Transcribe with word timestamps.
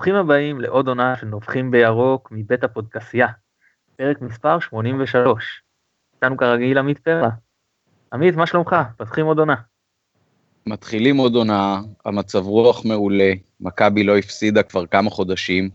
ברוכים 0.00 0.14
הבאים 0.14 0.60
לעוד 0.60 0.88
עונה 0.88 1.16
של 1.16 1.26
נובחים 1.26 1.70
בירוק 1.70 2.28
מבית 2.32 2.64
הפודקסייה, 2.64 3.26
פרק 3.96 4.20
מספר 4.20 4.60
83. 4.60 5.62
איתנו 6.14 6.36
כרגיל 6.36 6.78
עמית 6.78 6.98
פרלה. 6.98 7.28
עמית, 8.12 8.36
מה 8.36 8.46
שלומך? 8.46 8.76
פתחים 8.96 9.26
עוד 9.26 9.38
עונה. 9.38 9.54
מתחילים 10.66 11.16
עוד 11.16 11.34
עונה, 11.34 11.80
המצב 12.04 12.46
רוח 12.46 12.84
מעולה, 12.84 13.32
מכבי 13.60 14.04
לא 14.04 14.18
הפסידה 14.18 14.62
כבר 14.62 14.86
כמה 14.86 15.10
חודשים, 15.10 15.70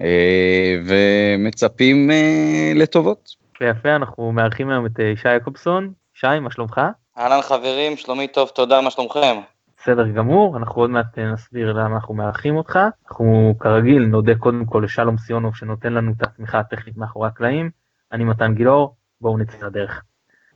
אה, 0.00 0.76
ומצפים 0.86 2.10
אה, 2.10 2.72
לטובות. 2.74 3.30
יפה, 3.60 3.96
אנחנו 3.96 4.32
מארחים 4.32 4.70
היום 4.70 4.86
את 4.86 5.00
אה, 5.00 5.04
ישי 5.04 5.28
יעקובסון. 5.28 5.92
ישי, 6.16 6.40
מה 6.40 6.50
שלומך? 6.50 6.80
אהלן 7.18 7.42
חברים, 7.42 7.96
שלומי 7.96 8.28
טוב, 8.28 8.48
תודה, 8.48 8.80
מה 8.80 8.90
שלומכם? 8.90 9.36
בסדר 9.86 10.08
גמור, 10.08 10.56
אנחנו 10.56 10.82
עוד 10.82 10.90
מעט 10.90 11.18
נסביר 11.18 11.72
למה 11.72 11.94
אנחנו 11.94 12.14
מארחים 12.14 12.56
אותך. 12.56 12.78
אנחנו 13.08 13.54
כרגיל 13.60 14.06
נודה 14.06 14.34
קודם 14.34 14.64
כל 14.64 14.82
לשלום 14.84 15.18
סיונוב 15.18 15.56
שנותן 15.56 15.92
לנו 15.92 16.12
את 16.12 16.22
התמיכה 16.22 16.58
הטכנית 16.58 16.96
מאחורי 16.96 17.28
הקלעים. 17.28 17.70
אני 18.12 18.24
מתן 18.24 18.54
גילאור, 18.54 18.96
בואו 19.20 19.38
נצא 19.38 19.66
לדרך. 19.66 20.02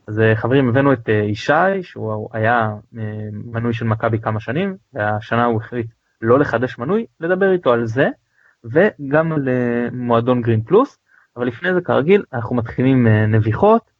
אז 0.08 0.22
חברים, 0.34 0.68
הבאנו 0.68 0.92
את 0.92 1.08
ישי, 1.08 1.82
שהוא 1.82 2.28
היה 2.32 2.70
מנוי 3.32 3.72
של 3.72 3.84
מכבי 3.84 4.20
כמה 4.20 4.40
שנים, 4.40 4.76
והשנה 4.92 5.44
הוא 5.44 5.60
החליט 5.60 5.86
לא 6.22 6.38
לחדש 6.38 6.78
מנוי, 6.78 7.06
לדבר 7.20 7.52
איתו 7.52 7.72
על 7.72 7.86
זה, 7.86 8.08
וגם 8.64 9.32
על 9.32 9.48
מועדון 9.92 10.42
גרין 10.42 10.62
פלוס. 10.62 10.98
אבל 11.36 11.46
לפני 11.46 11.74
זה 11.74 11.80
כרגיל 11.80 12.24
אנחנו 12.32 12.56
מתחילים 12.56 13.06
אה, 13.06 13.26
נביחות 13.26 13.90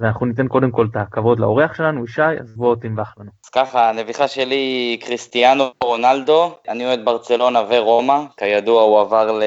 ואנחנו 0.00 0.26
ניתן 0.26 0.48
קודם 0.48 0.70
כל 0.70 0.86
את 0.90 0.96
הכבוד 0.96 1.40
לאורח 1.40 1.74
שלנו 1.74 2.04
ישי 2.04 2.22
אז 2.40 2.56
בוא 2.56 2.76
תנבח 2.76 3.14
לנו. 3.18 3.30
אז 3.44 3.50
ככה 3.50 3.88
הנביחה 3.88 4.28
שלי 4.28 4.54
היא 4.54 5.00
קריסטיאנו 5.00 5.64
רונלדו 5.84 6.58
אני 6.68 6.86
אוהד 6.86 7.04
ברצלונה 7.04 7.62
ורומא 7.68 8.18
כידוע 8.36 8.82
הוא 8.82 9.00
עבר 9.00 9.32
ל... 9.32 9.42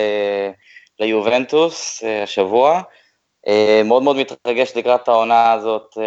ליובנטוס 1.00 2.04
אה, 2.04 2.24
השבוע. 2.24 2.82
אה, 3.48 3.82
מאוד 3.86 4.04
מאוד 4.04 4.16
מתרגש 4.16 4.78
לקראת 4.78 5.08
העונה 5.08 5.52
הזאת 5.52 5.98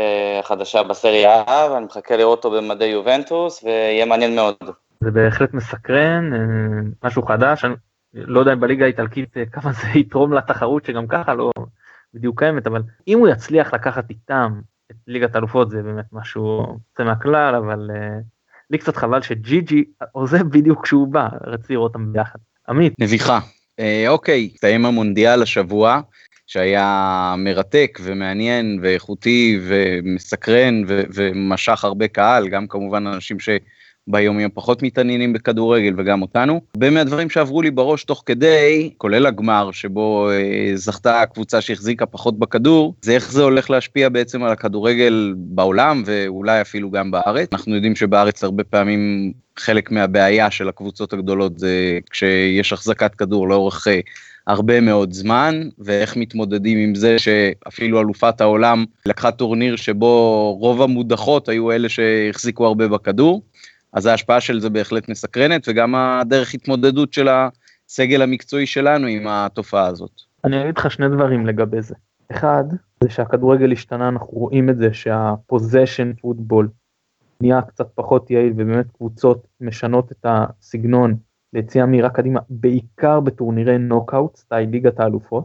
החדשה 0.41 0.83
בסריה 0.83 1.43
A 1.43 1.71
ואני 1.71 1.85
מחכה 1.85 2.17
לראות 2.17 2.45
אותו 2.45 2.57
במדי 2.57 2.85
יובנטוס 2.85 3.65
ויהיה 3.65 4.07
מעניין 4.07 4.37
מאוד. 4.37 4.55
זה 5.01 5.11
בהחלט 5.11 5.55
מסקרן 5.55 6.31
משהו 7.05 7.23
חדש 7.23 7.65
לא 8.15 8.41
יודע 8.41 8.53
אם 8.53 8.61
בליגה 8.61 8.85
האיטלקית 8.85 9.37
אה, 9.37 9.47
כמה 9.47 9.73
זה 9.73 9.99
יתרום 9.99 10.33
לתחרות 10.33 10.85
שגם 10.85 11.07
ככה 11.07 11.35
לא 11.35 11.51
בדיוק 12.15 12.39
קיימת 12.39 12.67
אבל 12.67 12.83
אם 13.09 13.19
הוא 13.19 13.29
יצליח 13.29 13.75
לקחת 13.75 14.11
איתם 14.11 14.61
את 14.91 14.97
ליגת 15.07 15.35
האלופות 15.35 15.71
זה 15.71 15.83
באמת 15.83 16.05
משהו 16.13 16.67
יוצא 16.91 17.05
מהכלל 17.05 17.55
אבל 17.55 17.91
uh, 17.91 18.23
לי 18.71 18.79
קצת 18.79 18.97
חבל 18.97 19.23
שג'י 19.23 19.61
ג'י 19.61 19.85
עוזב 20.13 20.43
בדיוק 20.43 20.85
כשהוא 20.85 21.09
בא 21.09 21.29
רציתי 21.47 21.73
לראות 21.73 21.95
אותם 21.95 22.13
ביחד. 22.13 22.39
עמית. 22.69 22.93
נביחה. 22.99 23.39
אה, 23.81 24.05
אוקיי, 24.09 24.51
הסתיים 24.55 24.87
המונדיאל 24.87 25.43
השבוע 25.43 26.01
שהיה 26.47 27.35
מרתק 27.39 27.99
ומעניין 28.03 28.79
ואיכותי 28.83 29.61
ומסקרן 29.63 30.85
ו- 30.89 31.03
ומשך 31.15 31.85
הרבה 31.85 32.09
קהל 32.09 32.49
גם 32.49 32.67
כמובן 32.67 33.07
אנשים 33.07 33.41
ש... 33.41 33.49
ביום 34.09 34.41
יום 34.41 34.51
פחות 34.55 34.83
מתעניינים 34.83 35.33
בכדורגל 35.33 35.95
וגם 35.99 36.23
אותנו. 36.23 36.61
הרבה 36.75 36.91
מהדברים 36.91 37.31
שעברו 37.31 37.63
לי 37.63 37.71
בראש 37.71 38.05
תוך 38.05 38.23
כדי, 38.27 38.91
כולל 38.99 39.27
הגמר 39.27 39.71
שבו 39.73 40.31
אה, 40.31 40.71
זכתה 40.75 41.21
הקבוצה 41.21 41.61
שהחזיקה 41.61 42.07
פחות 42.07 42.39
בכדור, 42.39 42.95
זה 43.03 43.13
איך 43.13 43.33
זה 43.33 43.43
הולך 43.43 43.71
להשפיע 43.71 44.09
בעצם 44.09 44.43
על 44.43 44.53
הכדורגל 44.53 45.35
בעולם 45.37 46.03
ואולי 46.07 46.61
אפילו 46.61 46.91
גם 46.91 47.11
בארץ. 47.11 47.49
אנחנו 47.53 47.75
יודעים 47.75 47.97
שבארץ 47.97 48.45
הרבה 48.45 48.65
פעמים 48.65 49.33
חלק 49.59 49.91
מהבעיה 49.91 50.51
של 50.51 50.69
הקבוצות 50.69 51.13
הגדולות 51.13 51.59
זה 51.59 51.99
כשיש 52.11 52.73
החזקת 52.73 53.15
כדור 53.15 53.49
לאורך 53.49 53.89
אה, 53.89 54.01
הרבה 54.47 54.81
מאוד 54.81 55.13
זמן 55.13 55.69
ואיך 55.79 56.17
מתמודדים 56.17 56.79
עם 56.79 56.95
זה 56.95 57.19
שאפילו 57.19 58.01
אלופת 58.01 58.41
העולם 58.41 58.85
לקחה 59.07 59.31
טורניר 59.31 59.77
שבו 59.77 60.57
רוב 60.61 60.83
המודחות 60.83 61.49
היו 61.49 61.73
אלה 61.73 61.89
שהחזיקו 61.89 62.67
הרבה 62.67 62.89
בכדור. 62.89 63.43
אז 63.95 64.07
ההשפעה 64.07 64.41
של 64.41 64.61
זה 64.61 64.71
בהחלט 64.71 65.09
מסקרנת, 65.09 65.69
וגם 65.69 65.95
הדרך 65.95 66.55
התמודדות 66.55 67.13
של 67.13 67.29
הסגל 67.29 68.23
המקצועי 68.23 68.67
שלנו 68.67 69.07
עם 69.07 69.27
התופעה 69.27 69.87
הזאת. 69.87 70.11
אני 70.45 70.63
אגיד 70.63 70.79
לך 70.79 70.91
שני 70.91 71.09
דברים 71.09 71.47
לגבי 71.47 71.83
זה. 71.83 71.95
אחד, 72.31 72.65
זה 73.03 73.11
שהכדורגל 73.11 73.73
השתנה, 73.73 74.09
אנחנו 74.09 74.27
רואים 74.27 74.71
את 74.71 74.77
זה 74.77 74.93
שהפוזיישן 74.93 76.13
פוטבול 76.13 76.69
נהיה 77.41 77.63
קצת 77.63 77.87
פחות 77.95 78.31
יעיל, 78.31 78.53
ובאמת 78.53 78.87
קבוצות 78.97 79.47
משנות 79.61 80.13
את 80.13 80.27
הסגנון 80.29 81.17
ליציאה 81.53 81.87
מהירה 81.87 82.11
קדימה, 82.11 82.41
בעיקר 82.49 83.21
בטורנירי 83.21 83.79
נוקאוט, 83.79 84.37
סטייל 84.37 84.71
ליגת 84.71 85.01
האלופות, 85.01 85.45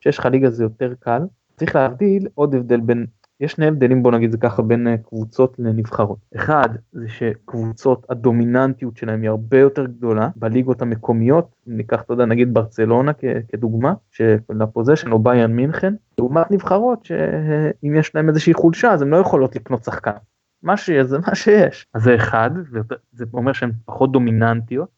שיש 0.00 0.18
לך 0.18 0.26
ליגה 0.26 0.50
זה 0.50 0.64
יותר 0.64 0.92
קל. 1.00 1.22
צריך 1.56 1.76
להבדיל 1.76 2.28
עוד 2.34 2.54
הבדל 2.54 2.80
בין 2.80 3.06
יש 3.40 3.52
שני 3.52 3.66
הבדלים 3.66 4.02
בוא 4.02 4.12
נגיד 4.12 4.30
זה 4.30 4.38
ככה 4.38 4.62
בין 4.62 4.88
אה, 4.88 4.96
קבוצות 4.96 5.58
לנבחרות. 5.58 6.18
אחד 6.36 6.68
זה 6.92 7.08
שקבוצות 7.08 8.06
הדומיננטיות 8.10 8.96
שלהם 8.96 9.22
היא 9.22 9.30
הרבה 9.30 9.58
יותר 9.58 9.86
גדולה 9.86 10.28
בליגות 10.36 10.82
המקומיות, 10.82 11.48
ניקח 11.66 12.02
אתה 12.02 12.12
יודע 12.12 12.24
נגיד 12.24 12.54
ברצלונה 12.54 13.12
כדוגמה, 13.48 13.94
שלפוזיישן 14.10 15.12
או 15.12 15.18
ביירן 15.18 15.52
מינכן, 15.52 15.94
לעומת 16.18 16.50
נבחרות 16.50 17.04
שאם 17.04 17.94
יש 17.96 18.14
להם 18.14 18.28
איזושהי 18.28 18.54
חולשה 18.54 18.92
אז 18.92 19.02
הן 19.02 19.08
לא 19.08 19.16
יכולות 19.16 19.56
לקנות 19.56 19.84
שחקן. 19.84 20.16
מה 20.62 20.76
שיש 20.76 21.06
זה 21.06 21.18
מה 21.18 21.34
שיש. 21.34 21.86
אז 21.94 22.02
זה 22.02 22.14
אחד, 22.14 22.50
זה 23.12 23.24
אומר 23.34 23.52
שהן 23.52 23.72
פחות 23.84 24.12
דומיננטיות, 24.12 24.88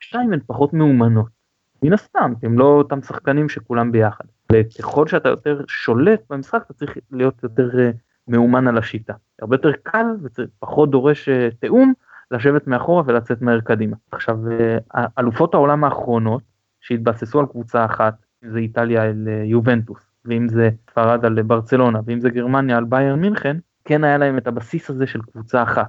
שתיים 0.00 0.32
הן 0.32 0.40
פחות 0.46 0.72
מאומנות. 0.72 1.38
מן 1.82 1.92
הסתם, 1.92 2.32
הם 2.42 2.58
לא 2.58 2.64
אותם 2.64 3.02
שחקנים 3.02 3.48
שכולם 3.48 3.92
ביחד. 3.92 4.24
וככל 4.52 5.06
שאתה 5.06 5.28
יותר 5.28 5.60
שולט 5.68 6.20
במשחק 6.30 6.62
אתה 6.66 6.74
צריך 6.74 6.98
להיות 7.10 7.42
יותר 7.42 7.78
אה, 7.78 7.90
מאומן 8.28 8.68
על 8.68 8.78
השיטה. 8.78 9.14
הרבה 9.42 9.54
יותר 9.54 9.72
קל 9.82 10.06
ופחות 10.22 10.90
דורש 10.90 11.28
אה, 11.28 11.48
תיאום 11.60 11.92
לשבת 12.30 12.66
מאחורה 12.66 13.02
ולצאת 13.06 13.42
מהר 13.42 13.60
קדימה. 13.60 13.96
עכשיו 14.12 14.38
אה, 14.50 15.06
אלופות 15.18 15.54
העולם 15.54 15.84
האחרונות 15.84 16.42
שהתבססו 16.80 17.40
על 17.40 17.46
קבוצה 17.46 17.84
אחת, 17.84 18.14
אם 18.44 18.50
זה 18.50 18.58
איטליה 18.58 19.04
אל 19.04 19.28
יובנטוס, 19.44 20.10
ואם 20.24 20.48
זה 20.48 20.70
ספרד 20.90 21.24
על 21.24 21.42
ברצלונה, 21.42 22.00
ואם 22.04 22.20
זה 22.20 22.30
גרמניה 22.30 22.76
על 22.76 22.84
ביירן 22.84 23.20
מינכן, 23.20 23.56
כן 23.84 24.04
היה 24.04 24.18
להם 24.18 24.38
את 24.38 24.46
הבסיס 24.46 24.90
הזה 24.90 25.06
של 25.06 25.22
קבוצה 25.22 25.62
אחת. 25.62 25.88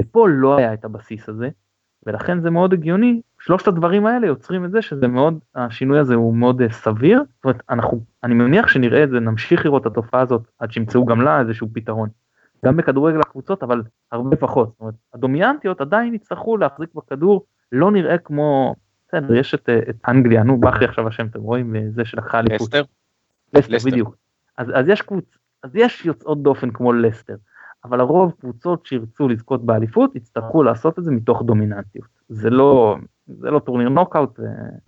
ופה 0.00 0.28
לא 0.28 0.56
היה 0.56 0.74
את 0.74 0.84
הבסיס 0.84 1.28
הזה, 1.28 1.48
ולכן 2.06 2.40
זה 2.40 2.50
מאוד 2.50 2.72
הגיוני 2.72 3.20
שלושת 3.44 3.68
הדברים 3.68 4.06
האלה 4.06 4.26
יוצרים 4.26 4.64
את 4.64 4.70
זה 4.70 4.82
שזה 4.82 5.08
מאוד 5.08 5.38
השינוי 5.54 5.98
הזה 5.98 6.14
הוא 6.14 6.36
מאוד 6.36 6.62
uh, 6.62 6.72
סביר 6.72 7.22
זאת 7.36 7.44
אומרת 7.44 7.62
אנחנו 7.70 8.00
אני 8.24 8.34
מניח 8.34 8.68
שנראה 8.68 9.04
את 9.04 9.10
זה 9.10 9.20
נמשיך 9.20 9.64
לראות 9.64 9.82
את 9.82 9.86
התופעה 9.86 10.20
הזאת 10.20 10.42
עד 10.58 10.72
שימצאו 10.72 11.06
גם 11.06 11.20
לה 11.20 11.40
איזשהו 11.40 11.68
פתרון. 11.72 12.08
גם 12.64 12.76
בכדורגל 12.76 13.20
הקבוצות 13.20 13.62
אבל 13.62 13.82
הרבה 14.12 14.36
פחות 14.36 14.68
זאת 14.68 14.80
אומרת 14.80 14.94
הדומיינטיות 15.14 15.80
עדיין 15.80 16.14
יצטרכו 16.14 16.56
להחזיק 16.56 16.94
בכדור 16.94 17.44
לא 17.72 17.90
נראה 17.90 18.18
כמו 18.18 18.74
בסדר 19.08 19.34
יש 19.34 19.54
את, 19.54 19.68
אה, 19.68 19.78
את 19.90 19.96
אנגליה 20.08 20.42
נו 20.42 20.60
בכי 20.60 20.84
עכשיו 20.84 21.08
השם 21.08 21.26
אתם 21.26 21.40
רואים 21.40 21.76
אה, 21.76 21.80
זה 21.90 22.04
שלקחה 22.04 22.38
אליפות. 22.38 22.60
לסטר. 22.60 22.82
לסטר 23.54 23.90
בדיוק. 23.90 24.16
אז, 24.58 24.70
אז 24.74 24.88
יש 24.88 25.02
קבוצ... 25.02 25.24
אז 25.62 25.70
יש 25.74 26.06
יוצאות 26.06 26.42
דופן 26.42 26.70
כמו 26.70 26.92
לסטר. 26.92 27.36
אבל 27.84 28.00
הרוב 28.00 28.32
קבוצות 28.40 28.86
שירצו 28.86 29.28
לזכות 29.28 29.66
באליפות 29.66 30.16
יצטרכו 30.16 30.62
לעשות 30.62 30.98
את 30.98 31.04
זה 31.04 31.10
מתוך 31.10 31.42
דומיננטיות. 31.42 32.08
זה 32.28 32.50
לא, 32.50 32.96
זה 33.26 33.50
לא 33.50 33.58
טורניר 33.58 33.88
נוקאוט, 33.88 34.40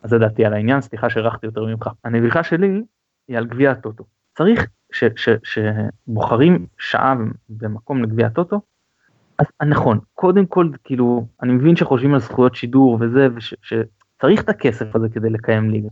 אז 0.03 0.11
זה 0.11 0.19
דעתי 0.19 0.45
על 0.45 0.53
העניין, 0.53 0.81
סליחה 0.81 1.11
שהערכתי 1.11 1.47
יותר 1.47 1.65
ממך. 1.65 1.89
הנביכה 2.05 2.43
שלי 2.43 2.83
היא 3.29 3.39
על 3.39 3.47
גביע 3.47 3.71
הטוטו. 3.71 4.05
צריך 4.35 4.67
שבוחרים 5.43 6.67
שעה 6.79 7.15
במקום 7.49 8.03
לגביע 8.03 8.27
הטוטו, 8.27 8.61
אז 9.39 9.47
נכון, 9.69 9.99
קודם 10.15 10.47
כל 10.47 10.71
כאילו, 10.85 11.27
אני 11.43 11.53
מבין 11.53 11.77
שחושבים 11.77 12.15
על 12.15 12.21
זכויות 12.21 12.55
שידור 12.55 12.99
וזה, 13.01 13.29
ושצריך 13.35 14.43
את 14.43 14.49
הכסף 14.49 14.97
הזה 14.97 15.09
כדי 15.09 15.31
לקיים 15.31 15.71
ליגה. 15.71 15.89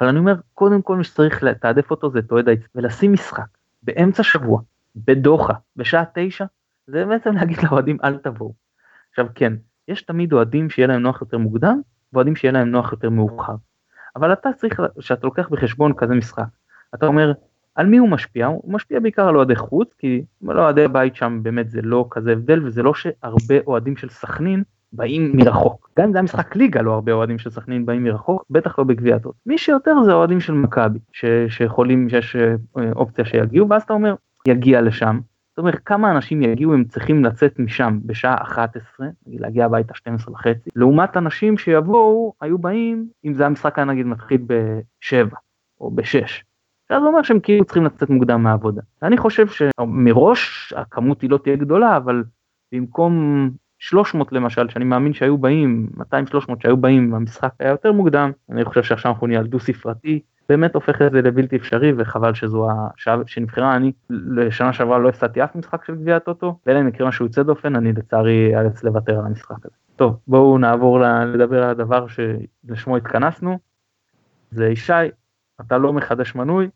אבל 0.00 0.08
אני 0.08 0.18
אומר, 0.18 0.34
קודם 0.54 0.82
כל 0.82 0.96
מי 0.96 1.04
שצריך 1.04 1.42
לתעדף 1.42 1.90
אותו 1.90 2.10
זה 2.10 2.18
את 2.18 2.32
אוהד 2.32 2.48
ולשים 2.74 3.12
משחק 3.12 3.46
באמצע 3.82 4.22
שבוע, 4.22 4.60
בדוחה, 4.96 5.54
בשעה 5.76 6.04
תשע, 6.14 6.44
זה 6.86 7.04
בעצם 7.04 7.32
להגיד 7.32 7.56
לאוהדים 7.62 7.98
אל 8.04 8.18
תבואו. 8.18 8.54
עכשיו 9.10 9.26
כן, 9.34 9.52
יש 9.92 10.02
תמיד 10.02 10.32
אוהדים 10.32 10.70
שיהיה 10.70 10.88
להם 10.88 11.02
נוח 11.02 11.20
יותר 11.20 11.38
מוקדם, 11.38 11.80
ואוהדים 12.12 12.36
שיהיה 12.36 12.52
להם 12.52 12.70
נוח 12.70 12.92
יותר 12.92 13.10
מאוחר. 13.10 13.54
אבל 14.16 14.32
אתה 14.32 14.48
צריך, 14.56 14.80
כשאתה 14.98 15.26
לוקח 15.26 15.48
בחשבון 15.48 15.92
כזה 15.94 16.14
משחק, 16.14 16.44
אתה 16.94 17.06
אומר, 17.06 17.32
על 17.74 17.86
מי 17.86 17.98
הוא 17.98 18.08
משפיע? 18.08 18.46
הוא 18.46 18.72
משפיע 18.72 19.00
בעיקר 19.00 19.28
על 19.28 19.36
אוהדי 19.36 19.56
חוץ, 19.56 19.94
כי 19.98 20.24
אוהדי 20.48 20.88
בית 20.88 21.16
שם 21.16 21.40
באמת 21.42 21.70
זה 21.70 21.82
לא 21.82 22.06
כזה 22.10 22.32
הבדל, 22.32 22.66
וזה 22.66 22.82
לא 22.82 22.94
שהרבה 22.94 23.54
אוהדים 23.66 23.96
של 23.96 24.08
סכנין 24.08 24.62
באים 24.92 25.36
מרחוק. 25.36 25.90
גם 25.98 26.04
אם 26.04 26.12
זה 26.12 26.18
היה 26.18 26.22
משחק 26.22 26.56
ליגה 26.56 26.82
לא 26.82 26.94
הרבה 26.94 27.12
אוהדים 27.12 27.38
של 27.38 27.50
סכנין 27.50 27.86
באים 27.86 28.04
מרחוק, 28.04 28.44
בטח 28.50 28.78
לא 28.78 28.84
בגביע. 28.84 29.16
מי 29.46 29.58
שיותר 29.58 30.02
זה 30.04 30.12
אוהדים 30.12 30.40
של 30.40 30.52
מכבי, 30.52 30.98
שיכולים, 31.48 32.08
שיש 32.08 32.36
אה, 32.36 32.54
אופציה 32.96 33.24
שיגיעו, 33.24 33.68
ואז 33.68 33.82
אתה 33.82 33.92
אומר, 33.92 34.14
יגיע 34.48 34.80
לשם, 34.80 35.20
זאת 35.52 35.58
אומרת, 35.58 35.78
כמה 35.84 36.10
אנשים 36.10 36.42
יגיעו, 36.42 36.74
הם 36.74 36.84
צריכים 36.84 37.24
לצאת 37.24 37.58
משם 37.58 37.98
בשעה 38.06 38.42
11, 38.42 39.06
להגיע 39.26 39.64
הביתה 39.64 39.94
12 39.94 40.34
וחצי, 40.34 40.70
לעומת 40.76 41.16
אנשים 41.16 41.58
שיבואו, 41.58 42.34
היו 42.40 42.58
באים, 42.58 43.08
אם 43.24 43.34
זה 43.34 43.46
המשחק 43.46 43.78
היה 43.78 43.84
נגיד 43.84 44.06
מתחיל 44.06 44.42
ב-7 44.46 45.36
או 45.80 45.90
ב-6. 45.90 46.42
אז 46.90 47.02
זה 47.02 47.06
אומר 47.06 47.22
שהם 47.22 47.40
כאילו 47.40 47.64
צריכים 47.64 47.84
לצאת 47.84 48.10
מוקדם 48.10 48.42
מהעבודה. 48.42 48.82
ואני 49.02 49.16
חושב 49.16 49.46
שמראש 49.48 50.72
הכמות 50.76 51.22
היא 51.22 51.30
לא 51.30 51.38
תהיה 51.38 51.56
גדולה, 51.56 51.96
אבל 51.96 52.24
במקום 52.72 53.50
300 53.78 54.32
למשל, 54.32 54.68
שאני 54.68 54.84
מאמין 54.84 55.12
שהיו 55.12 55.38
באים, 55.38 55.88
200-300 55.98 56.02
שהיו 56.62 56.76
באים, 56.76 57.14
המשחק 57.14 57.52
היה 57.60 57.70
יותר 57.70 57.92
מוקדם, 57.92 58.30
אני 58.50 58.64
חושב 58.64 58.82
שעכשיו 58.82 59.12
אנחנו 59.12 59.26
נהיה 59.26 59.40
על 59.40 59.46
דו 59.46 59.60
ספרתי, 59.60 60.20
באמת 60.48 60.74
הופך 60.74 61.02
את 61.02 61.12
זה 61.12 61.22
לבלתי 61.22 61.56
אפשרי 61.56 61.92
וחבל 61.96 62.34
שזו 62.34 62.68
השעה 62.70 63.16
שנבחרה 63.26 63.76
אני 63.76 63.92
לשנה 64.10 64.72
שעברה 64.72 64.98
לא 64.98 65.08
הפסדתי 65.08 65.44
אף 65.44 65.56
משחק 65.56 65.84
של 65.84 65.94
גביע 65.94 66.16
הטוטו 66.16 66.58
ואלה 66.66 66.80
אם 66.80 66.88
יקרה 66.88 67.08
משהו 67.08 67.26
יוצא 67.26 67.42
דופן 67.42 67.76
אני 67.76 67.92
לצערי 67.92 68.56
אאלץ 68.56 68.84
לוותר 68.84 69.18
על 69.18 69.26
המשחק 69.26 69.56
הזה. 69.64 69.74
טוב 69.96 70.16
בואו 70.26 70.58
נעבור 70.58 71.00
לדבר 71.34 71.62
על 71.62 71.70
הדבר 71.70 72.06
שלשמו 72.08 72.96
התכנסנו. 72.96 73.58
זה 74.50 74.68
ישי 74.68 74.92
אתה 75.60 75.78
לא 75.78 75.92
מחדש 75.92 76.34
מנוי 76.34 76.68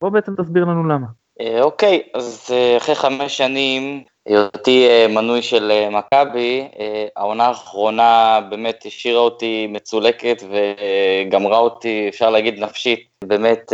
בוא 0.00 0.08
בעצם 0.08 0.34
תסביר 0.34 0.64
לנו 0.64 0.88
למה. 0.88 1.06
אה, 1.40 1.62
אוקיי 1.62 2.02
אז 2.14 2.48
אה, 2.50 2.76
אחרי 2.76 2.94
חמש 2.94 3.36
שנים 3.36 4.04
היותי 4.28 4.88
אה, 4.88 5.06
מנוי 5.08 5.42
של 5.42 5.70
אה, 5.70 5.88
מכבי, 5.90 6.68
אה, 6.80 7.06
העונה 7.16 7.46
האחרונה 7.46 8.40
באמת 8.48 8.84
השאירה 8.86 9.20
אותי 9.20 9.66
מצולקת 9.66 10.42
וגמרה 10.50 11.58
אותי, 11.58 12.06
אפשר 12.08 12.30
להגיד, 12.30 12.58
נפשית. 12.58 13.08
באמת 13.24 13.72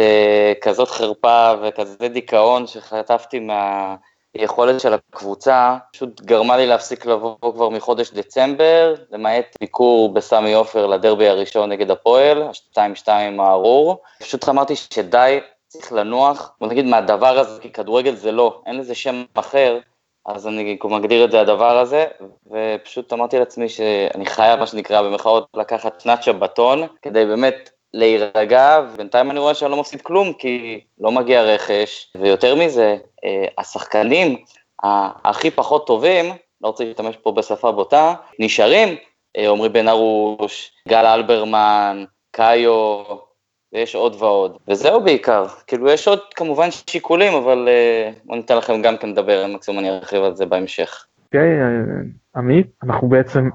כזאת 0.61 0.89
חרפה 0.89 1.53
וכזה 1.63 2.09
דיכאון 2.09 2.67
שחטפתי 2.67 3.41
מהיכולת 3.41 4.81
של 4.81 4.95
הקבוצה, 4.95 5.77
פשוט 5.93 6.21
גרמה 6.21 6.57
לי 6.57 6.67
להפסיק 6.67 7.07
לבוא 7.07 7.37
כבר 7.41 7.69
מחודש 7.69 8.11
דצמבר, 8.11 8.95
למעט 9.11 9.57
ביקור 9.61 10.13
בסמי 10.13 10.53
עופר 10.53 10.87
לדרבי 10.87 11.29
הראשון 11.29 11.73
נגד 11.73 11.91
הפועל, 11.91 12.43
ה-2-2 12.43 13.09
הארור. 13.39 14.03
פשוט 14.21 14.49
אמרתי 14.49 14.77
שדי, 14.77 15.39
צריך 15.69 15.93
לנוח, 15.93 16.53
בוא 16.61 16.69
נגיד 16.69 16.85
מהדבר 16.85 17.39
הזה, 17.39 17.61
כי 17.61 17.71
כדורגל 17.71 18.15
זה 18.15 18.33
לא, 18.33 18.61
אין 18.67 18.79
לזה 18.79 18.95
שם 18.95 19.25
אחר. 19.35 19.79
אז 20.27 20.47
אני 20.47 20.79
מגדיר 20.85 21.25
את 21.25 21.31
זה 21.31 21.41
הדבר 21.41 21.79
הזה, 21.79 22.05
ופשוט 22.51 23.13
אמרתי 23.13 23.39
לעצמי 23.39 23.69
שאני 23.69 24.27
חייב, 24.27 24.61
מה 24.61 24.67
שנקרא, 24.67 25.03
במרכאות, 25.03 25.47
לקחת 25.57 26.01
שנת 26.01 26.23
שבתון, 26.23 26.83
כדי 27.03 27.27
באמת 27.27 27.71
להירגע, 27.95 28.81
ובינתיים 28.89 29.31
אני 29.31 29.39
רואה 29.39 29.55
שאני 29.55 29.71
לא 29.71 29.81
מפסיד 29.81 30.03
כלום, 30.03 30.33
כי 30.33 30.81
לא 30.99 31.13
מגיע 31.13 31.43
רכש, 31.43 32.13
ויותר 32.21 32.55
מזה, 32.55 32.97
אה, 33.25 33.47
השחקנים 33.59 34.37
הכי 35.25 35.51
פחות 35.51 35.87
טובים, 35.87 36.25
לא 36.61 36.69
רוצה 36.69 36.85
להשתמש 36.85 37.17
פה 37.17 37.33
בשפה 37.33 37.73
בוטה, 37.73 38.15
נשארים, 38.39 38.97
אה, 39.37 39.51
עמרי 39.51 39.69
בן 39.69 39.89
ארוש, 39.89 40.73
גל 40.89 41.07
אלברמן, 41.07 42.05
קאיו, 42.31 43.03
ויש 43.75 43.95
עוד 43.95 44.17
ועוד, 44.19 44.57
וזהו 44.69 45.05
בעיקר, 45.05 45.47
כאילו 45.67 45.91
יש 45.91 46.09
עוד 46.09 46.19
כמובן 46.35 46.69
שיקולים, 46.71 47.33
אבל 47.33 47.69
uh, 47.69 48.19
בוא 48.25 48.37
ניתן 48.37 48.57
לכם 48.57 48.83
גם 48.83 48.97
כן 48.97 49.11
לדבר, 49.11 49.47
מקסימום 49.55 49.81
אני 49.81 49.91
ארחיב 49.91 50.23
על 50.23 50.37
זה 50.37 50.47
בהמשך. 50.47 51.07
אוקיי, 51.25 51.61
okay, 51.61 52.39
עמית, 52.39 52.67
אנחנו 52.83 53.09
בעצם, 53.09 53.49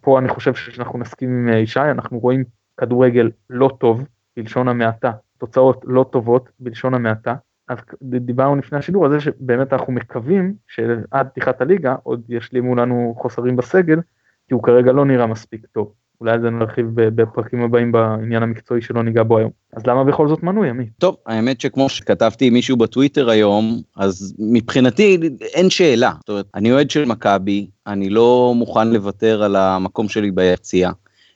פה 0.00 0.18
אני 0.18 0.28
חושב 0.28 0.54
שאנחנו 0.54 0.98
נסכים 0.98 1.28
עם 1.28 1.48
אה, 1.48 1.58
ישי, 1.58 1.80
אנחנו 1.80 2.18
רואים 2.18 2.44
כדורגל 2.76 3.30
לא 3.50 3.70
טוב, 3.78 4.04
בלשון 4.36 4.68
המעטה, 4.68 5.12
תוצאות 5.38 5.80
לא 5.84 6.04
טובות, 6.10 6.48
בלשון 6.60 6.94
המעטה, 6.94 7.34
אז 7.68 7.78
דיברנו 8.02 8.56
לפני 8.56 8.78
השידור 8.78 9.04
על 9.04 9.10
זה 9.10 9.20
שבאמת 9.20 9.72
אנחנו 9.72 9.92
מקווים 9.92 10.54
שעד 10.68 11.28
פתיחת 11.28 11.60
הליגה 11.60 11.94
עוד 12.02 12.22
ישלימו 12.28 12.74
לנו 12.74 13.14
חוסרים 13.18 13.56
בסגל, 13.56 13.98
כי 14.48 14.54
הוא 14.54 14.62
כרגע 14.62 14.92
לא 14.92 15.04
נראה 15.04 15.26
מספיק 15.26 15.66
טוב. 15.66 15.92
אולי 16.20 16.32
על 16.32 16.40
זה 16.40 16.50
נרחיב 16.50 16.86
בפרקים 16.94 17.62
הבאים 17.62 17.92
בעניין 17.92 18.42
המקצועי 18.42 18.82
שלא 18.82 19.02
ניגע 19.02 19.22
בו 19.22 19.38
היום. 19.38 19.50
אז 19.76 19.86
למה 19.86 20.04
בכל 20.04 20.28
זאת 20.28 20.42
מנוי, 20.42 20.70
עמית? 20.70 20.88
טוב, 20.98 21.16
האמת 21.26 21.60
שכמו 21.60 21.88
שכתבתי 21.88 22.46
עם 22.46 22.52
מישהו 22.52 22.76
בטוויטר 22.76 23.30
היום, 23.30 23.80
אז 23.96 24.34
מבחינתי 24.38 25.18
אין 25.54 25.70
שאלה. 25.70 26.12
זאת 26.20 26.28
אומרת, 26.28 26.46
אני 26.54 26.72
אוהד 26.72 26.90
של 26.90 27.04
מכבי, 27.04 27.66
אני 27.86 28.10
לא 28.10 28.52
מוכן 28.56 28.88
לוותר 28.88 29.42
על 29.42 29.56
המקום 29.56 30.08
שלי 30.08 30.30
ביציע, 30.30 30.90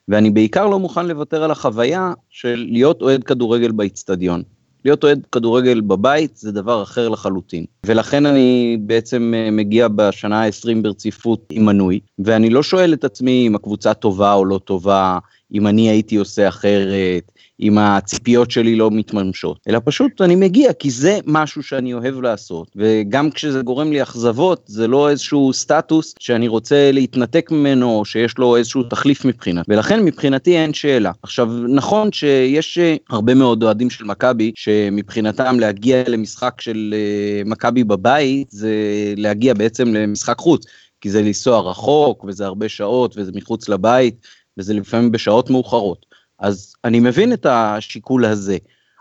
ואני 0.08 0.30
בעיקר 0.30 0.66
לא 0.66 0.78
מוכן 0.78 1.06
לוותר 1.06 1.44
על 1.44 1.50
החוויה 1.50 2.12
של 2.30 2.66
להיות 2.70 3.02
אוהד 3.02 3.24
כדורגל 3.24 3.70
באיצטדיון. 3.72 4.42
להיות 4.84 5.04
אוהד 5.04 5.26
כדורגל 5.32 5.80
בבית 5.80 6.36
זה 6.36 6.52
דבר 6.52 6.82
אחר 6.82 7.08
לחלוטין. 7.08 7.64
ולכן 7.86 8.26
אני 8.26 8.76
בעצם 8.80 9.32
אה, 9.36 9.50
מגיע 9.50 9.88
בשנה 9.88 10.42
ה-20 10.42 10.82
ברציפות 10.82 11.46
עם 11.50 11.66
מנוי, 11.66 12.00
ואני 12.18 12.50
לא 12.50 12.62
שואל 12.62 12.92
את 12.92 13.04
עצמי 13.04 13.46
אם 13.46 13.54
הקבוצה 13.54 13.94
טובה 13.94 14.32
או 14.32 14.44
לא 14.44 14.60
טובה, 14.64 15.18
אם 15.52 15.66
אני 15.66 15.90
הייתי 15.90 16.16
עושה 16.16 16.48
אחרת, 16.48 17.32
אם 17.60 17.78
הציפיות 17.78 18.50
שלי 18.50 18.76
לא 18.76 18.90
מתממשות, 18.90 19.58
אלא 19.68 19.80
פשוט 19.84 20.20
אני 20.20 20.34
מגיע 20.34 20.72
כי 20.72 20.90
זה 20.90 21.18
משהו 21.26 21.62
שאני 21.62 21.94
אוהב 21.94 22.20
לעשות, 22.20 22.68
וגם 22.76 23.30
כשזה 23.30 23.62
גורם 23.62 23.92
לי 23.92 24.02
אכזבות, 24.02 24.62
זה 24.66 24.88
לא 24.88 25.10
איזשהו 25.10 25.52
סטטוס 25.52 26.14
שאני 26.18 26.48
רוצה 26.48 26.92
להתנתק 26.92 27.50
ממנו, 27.50 27.90
או 27.90 28.04
שיש 28.04 28.38
לו 28.38 28.56
איזשהו 28.56 28.82
תחליף 28.82 29.24
מבחינת, 29.24 29.66
ולכן 29.68 30.04
מבחינתי 30.04 30.56
אין 30.56 30.74
שאלה. 30.74 31.12
עכשיו, 31.22 31.46
נכון 31.68 32.12
שיש 32.12 32.78
אה, 32.78 32.96
הרבה 33.10 33.34
מאוד 33.34 33.62
אוהדים 33.62 33.90
של 33.90 34.04
מכבי, 34.04 34.52
שמבחינתם 34.54 35.60
להגיע 35.60 36.02
למשחק 36.06 36.60
של 36.60 36.94
אה, 36.96 37.42
מכבי 37.44 37.84
בבית, 37.84 38.50
זה 38.50 38.74
להגיע 39.16 39.54
בעצם 39.54 39.94
למשחק 39.94 40.38
חוץ. 40.38 40.66
כי 41.00 41.10
זה 41.10 41.22
לנסוע 41.22 41.70
רחוק 41.70 42.24
וזה 42.24 42.46
הרבה 42.46 42.68
שעות 42.68 43.14
וזה 43.16 43.32
מחוץ 43.34 43.68
לבית 43.68 44.26
וזה 44.60 44.74
לפעמים 44.74 45.12
בשעות 45.12 45.50
מאוחרות. 45.50 46.06
אז 46.38 46.74
אני 46.84 47.00
מבין 47.00 47.32
את 47.32 47.46
השיקול 47.46 48.24
הזה, 48.24 48.56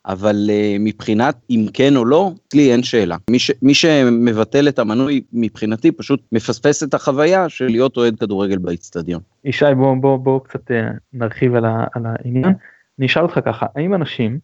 אבל 0.06 0.36
uh, 0.48 0.80
מבחינת 0.80 1.36
אם 1.50 1.66
כן 1.74 1.96
או 1.96 2.06
לא, 2.06 2.32
לי 2.54 2.72
אין 2.72 2.84
שאלה. 2.84 3.18
מי, 3.30 3.40
ש, 3.40 3.52
מי 3.62 3.74
שמבטל 3.74 4.68
את 4.68 4.80
המנוי 4.80 5.22
מבחינתי 5.34 5.92
פשוט 5.92 6.22
מפספס 6.32 6.84
את 6.84 6.94
החוויה 6.94 7.50
של 7.50 7.66
להיות 7.66 7.98
אוהד 7.98 8.20
כדורגל 8.20 8.58
באיצטדיון. 8.58 9.22
ישי 9.46 9.66
בוא 9.78 9.96
בוא 9.96 10.18
בוא 10.18 10.40
קצת 10.40 10.72
uh, 10.72 10.74
נרחיב 11.14 11.56
על, 11.56 11.66
ה, 11.66 11.86
על 11.94 12.04
העניין. 12.06 12.54
אני 13.00 13.08
אשאל 13.08 13.24
אותך 13.24 13.40
ככה, 13.46 13.66
האם 13.76 13.94
אנשים 13.94 14.40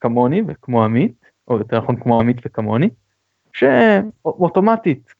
כמוני 0.00 0.42
וכמו 0.48 0.84
עמית, 0.84 1.24
או 1.48 1.58
יותר 1.58 1.78
נכון 1.78 1.96
כמו 1.96 2.20
עמית 2.20 2.36
וכמוני, 2.46 2.88
שאוטומטית, 3.52 5.12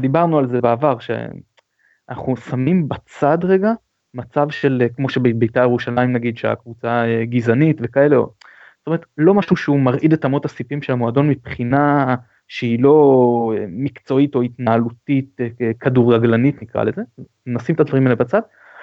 דיברנו 0.00 0.38
על 0.38 0.48
זה 0.48 0.60
בעבר, 0.60 0.96
שאנחנו 0.98 2.36
שמים 2.36 2.88
בצד 2.88 3.38
רגע 3.42 3.72
מצב 4.16 4.50
של 4.50 4.82
אה, 4.82 4.88
כמו 4.88 5.08
שבית"ר 5.08 5.60
ירושלים 5.62 6.12
נגיד 6.12 6.38
שהקבוצה 6.38 7.04
אה, 7.06 7.24
גזענית 7.24 7.76
וכאלה, 7.80 8.16
זאת 8.16 8.86
אומרת 8.86 9.04
לא 9.18 9.34
משהו 9.34 9.56
שהוא 9.56 9.80
מרעיד 9.80 10.12
את 10.12 10.24
אמות 10.24 10.44
הסיפים 10.44 10.82
של 10.82 10.92
המועדון 10.92 11.28
מבחינה 11.28 12.14
שהיא 12.48 12.82
לא 12.82 13.52
אה, 13.56 13.64
מקצועית 13.68 14.34
או 14.34 14.42
התנהלותית 14.42 15.36
כדורגלנית 15.80 16.62
נקרא 16.62 16.84
לזה, 16.84 17.02
נשים 17.46 17.74
את 17.74 17.80
הדברים 17.80 18.04
האלה 18.04 18.14
בצד, 18.14 18.40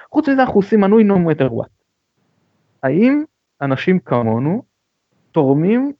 חוץ 0.09 0.29
מזה 0.29 0.41
אנחנו 0.41 0.59
עושים 0.59 0.81
מנוי 0.81 1.03
no 1.03 1.13
matter 1.13 1.49
what. 1.49 1.69
האם 2.83 3.23
אנשים 3.61 3.99
כמונו 3.99 4.63
תורמים 5.31 5.91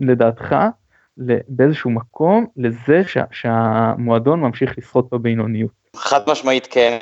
לדעתך 0.00 0.56
באיזשהו 1.48 1.90
מקום 1.90 2.46
לזה 2.56 3.02
שה, 3.06 3.24
שהמועדון 3.30 4.40
ממשיך 4.40 4.78
לשחות 4.78 5.10
בבינוניות? 5.12 5.70
חד 5.96 6.20
משמעית 6.28 6.66
כן, 6.70 6.98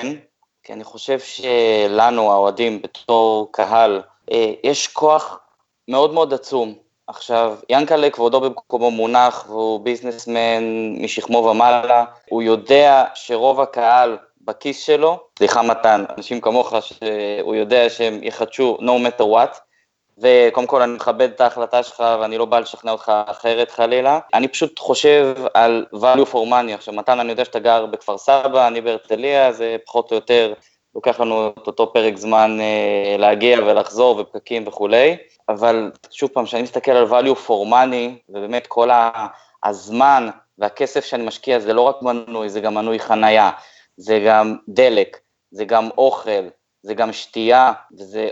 כי 0.69 0.73
אני 0.73 0.85
חושב 0.85 1.19
שלנו, 1.19 2.33
האוהדים, 2.33 2.83
בתור 2.83 3.49
קהל, 3.53 4.03
אה, 4.33 4.53
יש 4.65 4.89
כוח 4.89 5.39
מאוד 5.89 6.15
מאוד 6.15 6.35
עצום. 6.35 6.75
עכשיו, 7.07 7.57
ינקלה 7.69 8.11
כבודו 8.11 8.41
במקומו 8.41 8.91
מונח, 8.91 9.45
והוא 9.49 9.81
ביזנסמן 9.81 10.63
משכמו 11.01 11.39
ומעלה, 11.39 12.05
הוא 12.29 12.43
יודע 12.43 13.05
שרוב 13.15 13.61
הקהל 13.61 14.19
בכיס 14.41 14.81
שלו, 14.81 15.21
סליחה 15.39 15.63
מתן, 15.63 16.05
אנשים 16.17 16.41
כמוך, 16.41 16.75
שהוא 16.81 17.55
יודע 17.55 17.91
שהם 17.91 18.23
יחדשו 18.23 18.79
no 18.81 19.07
matter 19.07 19.25
what, 19.25 19.59
וקודם 20.21 20.67
כל 20.67 20.83
אני 20.83 20.93
מכבד 20.93 21.31
את 21.31 21.41
ההחלטה 21.41 21.83
שלך 21.83 22.05
ואני 22.21 22.39
לא 22.39 22.45
בא 22.45 22.59
לשכנע 22.59 22.93
אותך 22.93 23.13
אחרת 23.27 23.71
חלילה. 23.71 24.19
אני 24.35 24.49
פשוט 24.49 24.79
חושב 24.79 25.37
על 25.55 25.87
value 25.95 26.33
for 26.33 26.49
money. 26.49 26.75
עכשיו 26.75 26.95
מתן, 26.95 27.21
אני 27.21 27.31
יודע 27.31 27.45
שאתה 27.45 27.59
גר 27.59 27.87
בכפר 27.87 28.19
סבא, 28.19 28.67
אני 28.67 28.81
בהרצליה, 28.81 29.53
זה 29.53 29.77
פחות 29.87 30.11
או 30.11 30.17
יותר 30.17 30.53
לוקח 30.95 31.21
לנו 31.21 31.49
את 31.63 31.67
אותו 31.67 31.93
פרק 31.93 32.17
זמן 32.17 32.59
אה, 32.61 33.17
להגיע 33.19 33.59
ולחזור 33.59 34.17
ופקקים 34.21 34.69
וכולי, 34.69 35.17
אבל 35.49 35.91
שוב 36.11 36.31
פעם, 36.31 36.45
כשאני 36.45 36.63
מסתכל 36.63 36.91
על 36.91 37.07
value 37.11 37.47
for 37.47 37.71
money, 37.71 38.29
ובאמת 38.29 38.67
כל 38.67 38.91
הזמן 39.65 40.29
והכסף 40.59 41.05
שאני 41.05 41.27
משקיע 41.27 41.59
זה 41.59 41.73
לא 41.73 41.81
רק 41.81 42.03
מנוי, 42.03 42.49
זה 42.49 42.61
גם 42.61 42.75
מנוי 42.75 42.99
חנייה, 42.99 43.51
זה 43.97 44.23
גם 44.27 44.57
דלק, 44.69 45.17
זה 45.51 45.65
גם 45.65 45.89
אוכל, 45.99 46.49
זה 46.83 46.95
גם 46.95 47.13
שתייה, 47.13 47.73
וזה 47.99 48.29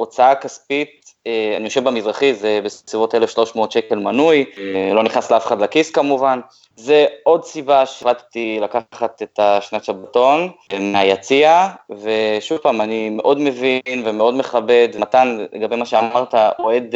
הוצאה 0.00 0.34
כספית 0.34 1.00
אה, 1.26 1.54
אני 1.56 1.64
יושב 1.64 1.84
במזרחי, 1.84 2.34
זה 2.34 2.60
בסביבות 2.64 3.14
1,300 3.14 3.72
שקל 3.72 3.98
מנוי, 3.98 4.44
אה, 4.58 4.94
לא 4.94 5.02
נכנס 5.02 5.32
לאף 5.32 5.46
אחד 5.46 5.62
לכיס 5.62 5.90
כמובן. 5.90 6.40
זה 6.76 7.06
עוד 7.22 7.44
סיבה 7.44 7.86
שהחלטתי 7.86 8.58
לקחת 8.62 9.22
את 9.22 9.38
השנת 9.38 9.84
שבתון 9.84 10.50
אה, 10.72 10.78
מהיציע, 10.78 11.68
ושוב 11.90 12.58
פעם, 12.58 12.80
אני 12.80 13.10
מאוד 13.10 13.40
מבין 13.40 14.02
ומאוד 14.04 14.34
מכבד, 14.34 14.88
מתן, 14.98 15.38
לגבי 15.52 15.76
מה 15.76 15.86
שאמרת, 15.86 16.34
אוהד 16.58 16.94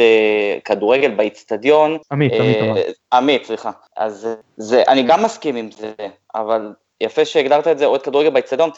כדורגל 0.65 1.11
באיצטדיון. 1.11 1.97
עמית, 2.11 2.33
עמית 2.33 2.57
אמר. 2.61 2.81
עמית, 3.13 3.45
סליחה. 3.45 3.71
אז 3.97 4.27
זה, 4.57 4.83
אני 4.87 5.03
גם 5.03 5.23
מסכים 5.23 5.55
עם 5.55 5.71
זה, 5.71 5.93
אבל 6.35 6.73
יפה 7.01 7.25
שהגדרת 7.25 7.67
את 7.67 7.77
זה, 7.77 7.85
אוהד 7.85 8.01
כדורגל 8.01 8.29
באיצטדיון. 8.29 8.69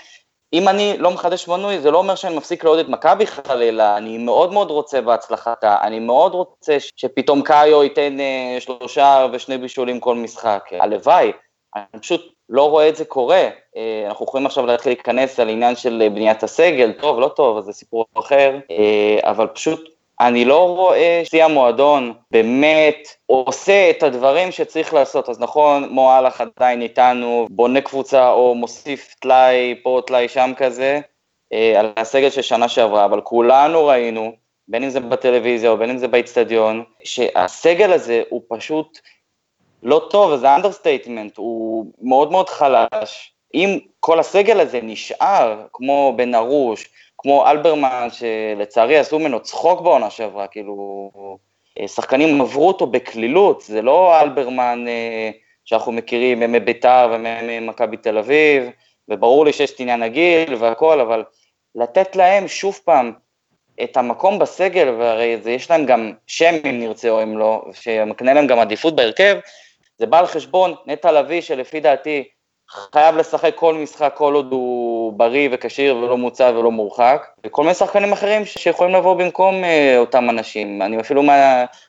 אם 0.53 0.67
אני 0.67 0.95
לא 0.97 1.11
מחדש 1.11 1.47
מנוי, 1.47 1.79
זה 1.79 1.91
לא 1.91 1.97
אומר 1.97 2.15
שאני 2.15 2.37
מפסיק 2.37 2.63
לעודד 2.63 2.83
את 2.83 2.89
מכבי 2.89 3.27
חלילה, 3.27 3.97
אני 3.97 4.17
מאוד 4.17 4.53
מאוד 4.53 4.71
רוצה 4.71 5.01
בהצלחתה, 5.01 5.77
אני 5.81 5.99
מאוד 5.99 6.33
רוצה 6.33 6.77
שפתאום 6.79 7.41
קאיו 7.41 7.83
ייתן 7.83 8.19
אה, 8.19 8.57
שלושה 8.59 9.27
ושני 9.33 9.57
בישולים 9.57 9.99
כל 9.99 10.15
משחק, 10.15 10.69
הלוואי, 10.79 11.31
אני 11.75 12.01
פשוט 12.01 12.33
לא 12.49 12.69
רואה 12.69 12.89
את 12.89 12.95
זה 12.95 13.05
קורה. 13.05 13.49
אה, 13.77 14.03
אנחנו 14.07 14.25
יכולים 14.25 14.45
עכשיו 14.45 14.65
להתחיל 14.65 14.91
להיכנס 14.91 15.39
על 15.39 15.49
עניין 15.49 15.75
של 15.75 16.07
בניית 16.13 16.43
הסגל, 16.43 16.91
טוב, 16.91 17.19
לא 17.19 17.27
טוב, 17.27 17.57
אז 17.57 17.63
זה 17.63 17.73
סיפור 17.73 18.05
אחר, 18.19 18.59
אה, 18.71 19.29
אבל 19.29 19.47
פשוט 19.47 19.96
אני 20.19 20.45
לא 20.45 20.75
רואה 20.75 21.21
שיא 21.23 21.43
המועדון 21.43 22.13
באמת 22.31 23.07
עושה 23.25 23.89
את 23.89 24.03
הדברים 24.03 24.51
שצריך 24.51 24.93
לעשות. 24.93 25.29
אז 25.29 25.39
נכון, 25.39 25.89
מועלך 25.89 26.41
עדיין 26.41 26.81
איתנו, 26.81 27.47
בונה 27.49 27.81
קבוצה 27.81 28.29
או 28.29 28.55
מוסיף 28.55 29.15
טלאי 29.19 29.75
פה, 29.83 30.01
טלאי 30.07 30.27
שם 30.27 30.51
כזה, 30.57 30.99
אה, 31.53 31.79
על 31.79 31.91
הסגל 31.97 32.29
של 32.29 32.41
שנה 32.41 32.69
שעברה, 32.69 33.05
אבל 33.05 33.21
כולנו 33.21 33.85
ראינו, 33.85 34.31
בין 34.67 34.83
אם 34.83 34.89
זה 34.89 34.99
בטלוויזיה 34.99 35.69
או 35.69 35.77
בין 35.77 35.89
אם 35.89 35.97
זה 35.97 36.07
באיצטדיון, 36.07 36.83
שהסגל 37.03 37.93
הזה 37.93 38.23
הוא 38.29 38.41
פשוט 38.49 38.99
לא 39.83 40.07
טוב, 40.09 40.35
זה 40.35 40.55
understatement, 40.55 41.37
הוא 41.37 41.85
מאוד 42.01 42.31
מאוד 42.31 42.49
חלש. 42.49 43.33
אם 43.53 43.79
כל 43.99 44.19
הסגל 44.19 44.59
הזה 44.59 44.79
נשאר, 44.83 45.65
כמו 45.73 46.13
בן 46.15 46.35
ארוש, 46.35 46.89
כמו 47.17 47.47
אלברמן, 47.47 48.07
שלצערי 48.11 48.97
עשו 48.97 49.19
ממנו 49.19 49.39
צחוק 49.39 49.81
בעונה 49.81 50.09
שעברה, 50.09 50.47
כאילו, 50.47 51.11
אה, 51.79 51.87
שחקנים 51.87 52.41
עברו 52.41 52.67
אותו 52.67 52.87
בקלילות, 52.87 53.61
זה 53.61 53.81
לא 53.81 54.21
אלברמן 54.21 54.85
אה, 54.87 55.29
שאנחנו 55.65 55.91
מכירים 55.91 56.39
מביתר 56.39 57.07
וממכבי 57.11 57.97
תל 57.97 58.17
אביב, 58.17 58.63
וברור 59.09 59.45
לי 59.45 59.53
שיש 59.53 59.71
את 59.71 59.79
עניין 59.79 60.03
הגיל 60.03 60.55
והכל, 60.55 60.99
אבל 60.99 61.23
לתת 61.75 62.15
להם 62.15 62.47
שוב 62.47 62.79
פעם 62.85 63.11
את 63.83 63.97
המקום 63.97 64.39
בסגל, 64.39 64.89
והרי 64.89 65.37
זה, 65.41 65.51
יש 65.51 65.71
להם 65.71 65.85
גם 65.85 66.11
שם 66.27 66.55
אם 66.69 66.79
נרצה 66.79 67.09
או 67.09 67.23
אם 67.23 67.37
לא, 67.37 67.61
שמקנה 67.73 68.33
להם 68.33 68.47
גם 68.47 68.59
עדיפות 68.59 68.95
בהרכב, 68.95 69.37
זה 69.97 70.05
בא 70.05 70.19
על 70.19 70.25
חשבון 70.25 70.75
נטע 70.85 71.11
לביא, 71.11 71.41
שלפי 71.41 71.79
דעתי 71.79 72.23
חייב 72.69 73.17
לשחק 73.17 73.55
כל 73.55 73.73
משחק 73.73 74.13
כל 74.15 74.33
עוד 74.33 74.51
הוא 74.51 75.13
בריא 75.13 75.49
וכשיר 75.51 75.97
ולא 75.97 76.17
מוצב 76.17 76.53
ולא 76.57 76.71
מורחק, 76.71 77.27
וכל 77.45 77.61
מיני 77.61 77.73
שחקנים 77.73 78.13
אחרים 78.13 78.45
שיכולים 78.45 78.95
לבוא 78.95 79.13
במקום 79.13 79.63
אה, 79.63 79.97
אותם 79.97 80.29
אנשים. 80.29 80.81
אני 80.81 80.99
אפילו 80.99 81.23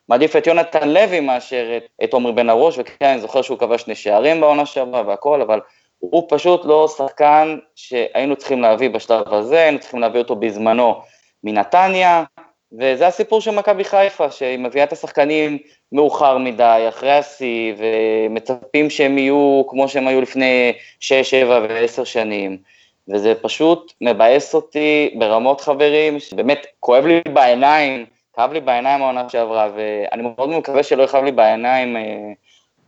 מעדיף 0.08 0.36
את 0.36 0.46
יונתן 0.46 0.88
לוי 0.88 1.20
מאשר 1.20 1.76
את, 1.76 1.82
את 2.04 2.12
עומרי 2.12 2.32
בן 2.32 2.50
ארוש, 2.50 2.78
וכן, 2.78 3.06
אני 3.06 3.20
זוכר 3.20 3.42
שהוא 3.42 3.58
כבש 3.58 3.82
שני 3.82 3.94
שערים 3.94 4.40
בעונה 4.40 4.66
שעברה 4.66 5.02
והכל, 5.06 5.42
אבל 5.42 5.60
הוא 5.98 6.26
פשוט 6.28 6.64
לא 6.64 6.88
שחקן 6.88 7.58
שהיינו 7.74 8.36
צריכים 8.36 8.62
להביא 8.62 8.90
בשלב 8.90 9.34
הזה, 9.34 9.58
היינו 9.58 9.78
צריכים 9.78 10.00
להביא 10.00 10.20
אותו 10.20 10.36
בזמנו 10.36 11.00
מנתניה, 11.44 12.24
וזה 12.80 13.06
הסיפור 13.06 13.40
של 13.40 13.50
מכבי 13.50 13.84
חיפה, 13.84 14.30
שהיא 14.30 14.58
מביאה 14.58 14.84
את 14.84 14.92
השחקנים 14.92 15.58
מאוחר 15.92 16.38
מדי, 16.38 16.84
אחרי 16.88 17.12
השיא, 17.12 17.74
ומצפים 17.78 18.90
שהם 18.90 19.18
יהיו 19.18 19.62
כמו 19.68 19.88
שהם 19.88 20.08
היו 20.08 20.20
לפני 20.20 20.72
6, 21.00 21.30
7 21.30 21.58
ו-10 21.58 22.04
שנים. 22.04 22.58
וזה 23.08 23.34
פשוט 23.42 23.92
מבאס 24.00 24.54
אותי 24.54 25.14
ברמות 25.18 25.60
חברים, 25.60 26.20
שבאמת 26.20 26.66
כואב 26.80 27.06
לי 27.06 27.20
בעיניים, 27.32 28.06
כאב 28.36 28.52
לי 28.52 28.60
בעיניים 28.60 29.02
העונה 29.02 29.28
שעברה, 29.28 29.68
ואני 29.76 30.22
מאוד 30.22 30.48
מקווה 30.48 30.82
שלא 30.82 31.02
יכאב 31.02 31.24
לי 31.24 31.32
בעיניים 31.32 31.96
אה, 31.96 32.02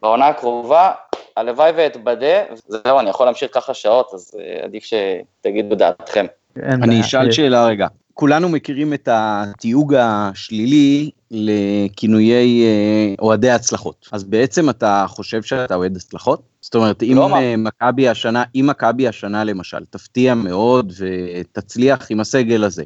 בעונה 0.02 0.26
הקרובה. 0.28 0.92
הלוואי 1.36 1.70
ואתבדה, 1.76 2.42
זהו, 2.54 3.00
אני 3.00 3.10
יכול 3.10 3.26
להמשיך 3.26 3.54
ככה 3.54 3.74
שעות, 3.74 4.10
אז 4.14 4.34
אה, 4.40 4.64
עדיף 4.64 4.84
שתגידו 4.84 5.74
דעתכם. 5.74 6.26
אני 6.62 7.00
אשאל 7.00 7.32
שאלה 7.32 7.66
רגע. 7.66 7.86
כולנו 8.14 8.48
מכירים 8.48 8.94
את 8.94 9.08
התיוג 9.12 9.94
השלילי 9.98 11.10
לכינויי 11.30 12.64
אה, 12.64 13.14
אוהדי 13.18 13.50
הצלחות. 13.50 14.08
אז 14.12 14.24
בעצם 14.24 14.70
אתה 14.70 15.04
חושב 15.08 15.42
שאתה 15.42 15.74
אוהד 15.74 15.96
הצלחות? 15.96 16.42
זאת 16.60 16.74
אומרת, 16.74 17.02
אם 17.02 17.12
לא 17.16 17.36
אה, 17.36 17.56
מכבי 17.56 18.08
השנה, 18.08 18.44
אם 18.54 18.66
מכבי 18.70 19.08
השנה 19.08 19.44
למשל, 19.44 19.84
תפתיע 19.90 20.34
מאוד 20.34 20.92
ותצליח 20.98 22.06
עם 22.10 22.20
הסגל 22.20 22.64
הזה, 22.64 22.84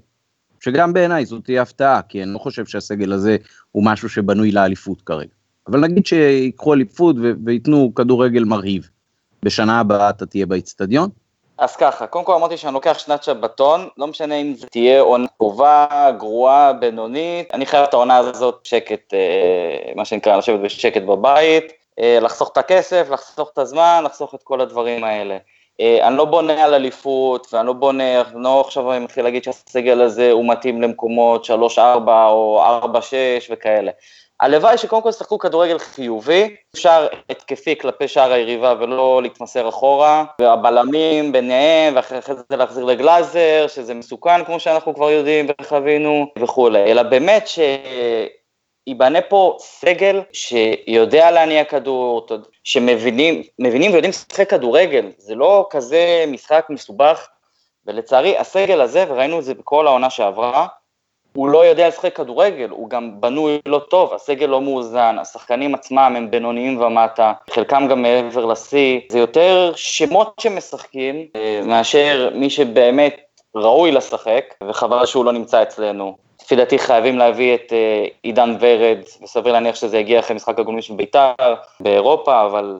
שגם 0.60 0.92
בעיניי 0.92 1.26
זאת 1.26 1.44
תהיה 1.44 1.62
הפתעה, 1.62 2.02
כי 2.02 2.22
אני 2.22 2.32
לא 2.32 2.38
חושב 2.38 2.66
שהסגל 2.66 3.12
הזה 3.12 3.36
הוא 3.72 3.84
משהו 3.84 4.08
שבנוי 4.08 4.52
לאליפות 4.52 5.02
כרגע. 5.02 5.32
אבל 5.68 5.80
נגיד 5.80 6.06
שיקחו 6.06 6.74
אליפות 6.74 7.16
וייתנו 7.44 7.92
כדורגל 7.94 8.44
מרהיב. 8.44 8.88
בשנה 9.42 9.80
הבאה 9.80 10.10
אתה 10.10 10.26
תהיה 10.26 10.46
באיצטדיון? 10.46 11.10
אז 11.58 11.76
ככה, 11.76 12.06
קודם 12.06 12.24
כל 12.24 12.34
אמרתי 12.34 12.56
שאני 12.56 12.74
לוקח 12.74 12.98
שנת 12.98 13.22
שבתון, 13.22 13.88
לא 13.96 14.06
משנה 14.06 14.34
אם 14.34 14.54
זה 14.54 14.66
תהיה 14.66 15.00
עונה 15.00 15.26
טובה, 15.38 16.10
גרועה, 16.18 16.72
בינונית, 16.72 17.54
אני 17.54 17.66
חייב 17.66 17.84
את 17.84 17.94
העונה 17.94 18.16
הזאת 18.16 18.60
שקט, 18.64 19.14
אה, 19.14 19.92
מה 19.96 20.04
שנקרא, 20.04 20.36
לשבת 20.36 20.60
בשקט 20.60 21.02
בבית, 21.02 21.72
אה, 22.00 22.18
לחסוך 22.20 22.50
את 22.52 22.56
הכסף, 22.56 23.06
לחסוך 23.10 23.50
את 23.52 23.58
הזמן, 23.58 24.02
לחסוך 24.04 24.34
את 24.34 24.42
כל 24.42 24.60
הדברים 24.60 25.04
האלה. 25.04 25.36
אה, 25.80 26.08
אני 26.08 26.16
לא 26.16 26.24
בונה 26.24 26.64
על 26.64 26.74
אליפות, 26.74 27.46
ואני 27.52 27.66
לא 27.66 27.72
בונה, 27.72 28.20
אני 28.20 28.42
לא 28.42 28.60
עכשיו 28.60 28.84
מתחיל 29.00 29.24
להגיד 29.24 29.44
שהסגל 29.44 30.00
הזה 30.00 30.30
הוא 30.30 30.48
מתאים 30.48 30.82
למקומות 30.82 31.44
3-4 31.44 31.48
או 32.08 32.64
4-6 32.84 32.96
וכאלה. 33.50 33.90
הלוואי 34.40 34.78
שקודם 34.78 35.02
כל 35.02 35.08
ישחקו 35.08 35.38
כדורגל 35.38 35.78
חיובי, 35.78 36.56
אפשר 36.74 37.06
התקפי 37.30 37.78
כלפי 37.78 38.08
שער 38.08 38.32
היריבה 38.32 38.74
ולא 38.80 39.22
להתמסר 39.22 39.68
אחורה, 39.68 40.24
והבלמים 40.40 41.32
ביניהם, 41.32 41.96
ואחרי 41.96 42.18
זה 42.50 42.56
להחזיר 42.56 42.84
לגלאזר, 42.84 43.66
שזה 43.68 43.94
מסוכן 43.94 44.44
כמו 44.44 44.60
שאנחנו 44.60 44.94
כבר 44.94 45.10
יודעים 45.10 45.46
וחווינו 45.60 46.26
וכולי, 46.38 46.82
אלא 46.82 47.02
באמת 47.02 47.48
שיבנה 48.88 49.20
פה 49.20 49.56
סגל 49.60 50.20
שיודע 50.32 51.30
להניע 51.30 51.64
כדור, 51.64 52.26
שמבינים 52.64 53.42
ויודעים 53.58 54.10
לשחק 54.10 54.50
כדורגל, 54.50 55.10
זה 55.18 55.34
לא 55.34 55.66
כזה 55.70 56.24
משחק 56.28 56.66
מסובך, 56.70 57.28
ולצערי 57.86 58.38
הסגל 58.38 58.80
הזה, 58.80 59.04
וראינו 59.08 59.38
את 59.38 59.44
זה 59.44 59.54
בכל 59.54 59.86
העונה 59.86 60.10
שעברה, 60.10 60.66
הוא 61.36 61.48
לא 61.48 61.66
יודע 61.66 61.88
לשחק 61.88 62.16
כדורגל, 62.16 62.70
הוא 62.70 62.90
גם 62.90 63.20
בנוי 63.20 63.58
לא 63.66 63.78
טוב, 63.90 64.14
הסגל 64.14 64.46
לא 64.46 64.60
מאוזן, 64.60 65.16
השחקנים 65.20 65.74
עצמם 65.74 66.14
הם 66.16 66.30
בינוניים 66.30 66.80
ומטה, 66.80 67.32
חלקם 67.50 67.86
גם 67.90 68.02
מעבר 68.02 68.44
לשיא, 68.44 69.00
זה 69.08 69.18
יותר 69.18 69.72
שמות 69.76 70.34
שמשחקים 70.40 71.26
אה, 71.36 71.60
מאשר 71.64 72.30
מי 72.34 72.50
שבאמת 72.50 73.20
ראוי 73.54 73.92
לשחק, 73.92 74.44
וחבל 74.68 75.06
שהוא 75.06 75.24
לא 75.24 75.32
נמצא 75.32 75.62
אצלנו. 75.62 76.23
לפי 76.44 76.56
דעתי 76.56 76.78
חייבים 76.78 77.18
להביא 77.18 77.54
את 77.54 77.72
אה, 77.72 78.06
עידן 78.22 78.56
ורד, 78.60 78.98
וסביר 79.22 79.52
להניח 79.52 79.74
שזה 79.74 79.98
יגיע 79.98 80.20
אחרי 80.20 80.36
משחק 80.36 80.58
הגולמי 80.58 80.82
של 80.82 80.94
בית"ר 80.94 81.34
באירופה, 81.80 82.46
אבל 82.46 82.78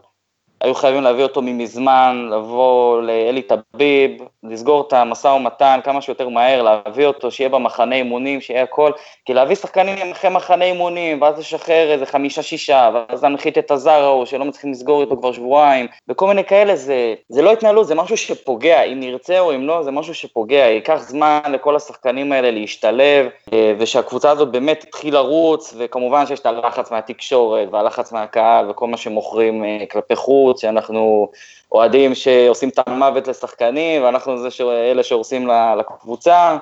היו 0.64 0.75
חייבים 0.75 1.02
להביא 1.02 1.23
אותו 1.23 1.42
ממזמן, 1.42 2.28
לבוא 2.33 3.02
לאלי 3.02 3.42
טביב, 3.42 4.23
לסגור 4.42 4.85
את 4.88 4.92
המשא 4.92 5.28
ומתן 5.28 5.80
כמה 5.85 6.00
שיותר 6.00 6.28
מהר, 6.28 6.62
להביא 6.62 7.06
אותו, 7.06 7.30
שיהיה 7.30 7.49
במחנה 7.49 7.94
אימונים, 7.94 8.40
שיהיה 8.40 8.62
הכל, 8.62 8.92
כי 9.25 9.35
להביא 9.35 9.56
שחקנים 9.56 10.11
אחרי 10.11 10.30
מחנה 10.30 10.64
אימונים, 10.64 11.23
ואז 11.23 11.38
לשחרר 11.38 11.92
איזה 11.92 12.06
חמישה-שישה, 12.06 12.90
ואז 12.94 13.23
להנחית 13.23 13.59
את 13.59 13.71
הזר 13.71 14.02
ההוא, 14.04 14.25
שלא 14.25 14.44
מצליחים 14.44 14.73
לסגור 14.73 15.00
איתו 15.00 15.16
כבר 15.16 15.33
שבועיים, 15.33 15.87
וכל 16.09 16.26
מיני 16.26 16.44
כאלה, 16.44 16.76
זה, 16.76 17.14
זה 17.28 17.42
לא 17.42 17.52
התנהלות, 17.52 17.87
זה 17.87 17.94
משהו 17.94 18.16
שפוגע, 18.16 18.83
אם 18.83 19.00
נרצה 19.00 19.40
או 19.40 19.54
אם 19.54 19.66
לא, 19.66 19.83
זה 19.83 19.90
משהו 19.90 20.14
שפוגע, 20.14 20.56
ייקח 20.56 20.97
זמן 21.09 21.40
לכל 21.52 21.76
השחקנים 21.76 22.33
האלה 22.33 22.50
להשתלב, 22.50 23.26
אה, 23.52 23.75
ושהקבוצה 23.78 24.30
הזאת 24.30 24.50
באמת 24.50 24.80
תתחיל 24.80 25.14
לרוץ, 25.14 25.75
וכמובן 25.78 26.26
שיש 26.26 26.40
את 26.40 26.47
הלחץ 26.47 26.90
מהתקשורת, 26.90 27.68
והלחץ 27.73 28.12
מהקהל, 28.12 28.71
וכל 28.71 28.87
מה 28.87 28.97
שמוכרים 28.97 29.64
אה, 29.64 29.85
כלפי 29.90 30.16
חוץ, 30.16 30.53
שאנחנו 30.58 31.30
אוהדים 31.73 32.14
שעושים 32.14 32.68
את 32.68 32.78
המוות 32.87 33.28
לשחקנים, 33.28 34.04
ואנחנו 34.04 34.38
זה 34.38 34.49
אלה 34.90 35.02
שהורסים 35.02 35.49
לקבוצה, 35.78 36.56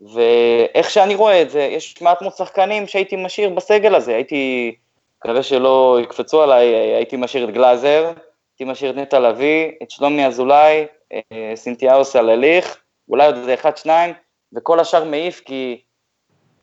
ואיך 0.00 0.90
שאני 0.90 1.14
רואה 1.14 1.42
את 1.42 1.50
זה, 1.50 1.62
יש 1.62 2.02
מעט 2.02 2.22
מאוד 2.22 2.32
שחקנים 2.32 2.86
שהייתי 2.86 3.16
משאיר 3.16 3.48
בסגל 3.48 3.94
הזה, 3.94 4.14
הייתי, 4.14 4.74
מקווה 5.24 5.42
שלא 5.42 5.98
יקפצו 6.02 6.42
עליי, 6.42 6.66
הייתי 6.66 7.16
משאיר 7.16 7.44
את 7.44 7.54
גלאזר, 7.54 8.04
הייתי 8.52 8.72
משאיר 8.72 8.90
את 8.90 8.96
נטע 8.96 9.20
לביא, 9.20 9.70
את 9.82 9.90
שלומי 9.90 10.26
אזולאי, 10.26 10.86
סינתיאו 11.54 12.04
סלליך, 12.04 12.76
אולי 13.08 13.26
עוד 13.26 13.36
איזה 13.36 13.54
אחד, 13.54 13.76
שניים, 13.76 14.14
וכל 14.52 14.80
השאר 14.80 15.04
מעיף, 15.04 15.40
כי 15.44 15.80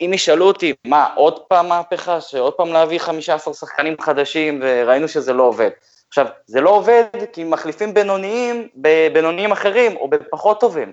אם 0.01 0.11
ישאלו 0.13 0.47
אותי, 0.47 0.73
מה, 0.87 1.07
עוד 1.15 1.39
פעם 1.39 1.67
מהפכה, 1.69 2.21
שעוד 2.21 2.53
פעם 2.53 2.73
להביא 2.73 2.99
15 2.99 3.53
שחקנים 3.53 3.95
חדשים, 4.01 4.59
וראינו 4.63 5.07
שזה 5.07 5.33
לא 5.33 5.43
עובד. 5.43 5.69
עכשיו, 6.11 6.25
זה 6.45 6.61
לא 6.61 6.69
עובד 6.69 7.03
כי 7.33 7.43
מחליפים 7.43 7.93
בינוניים 7.93 8.67
בבינוניים 8.75 9.51
אחרים, 9.51 9.95
או 9.95 10.07
בפחות 10.07 10.59
טובים. 10.59 10.91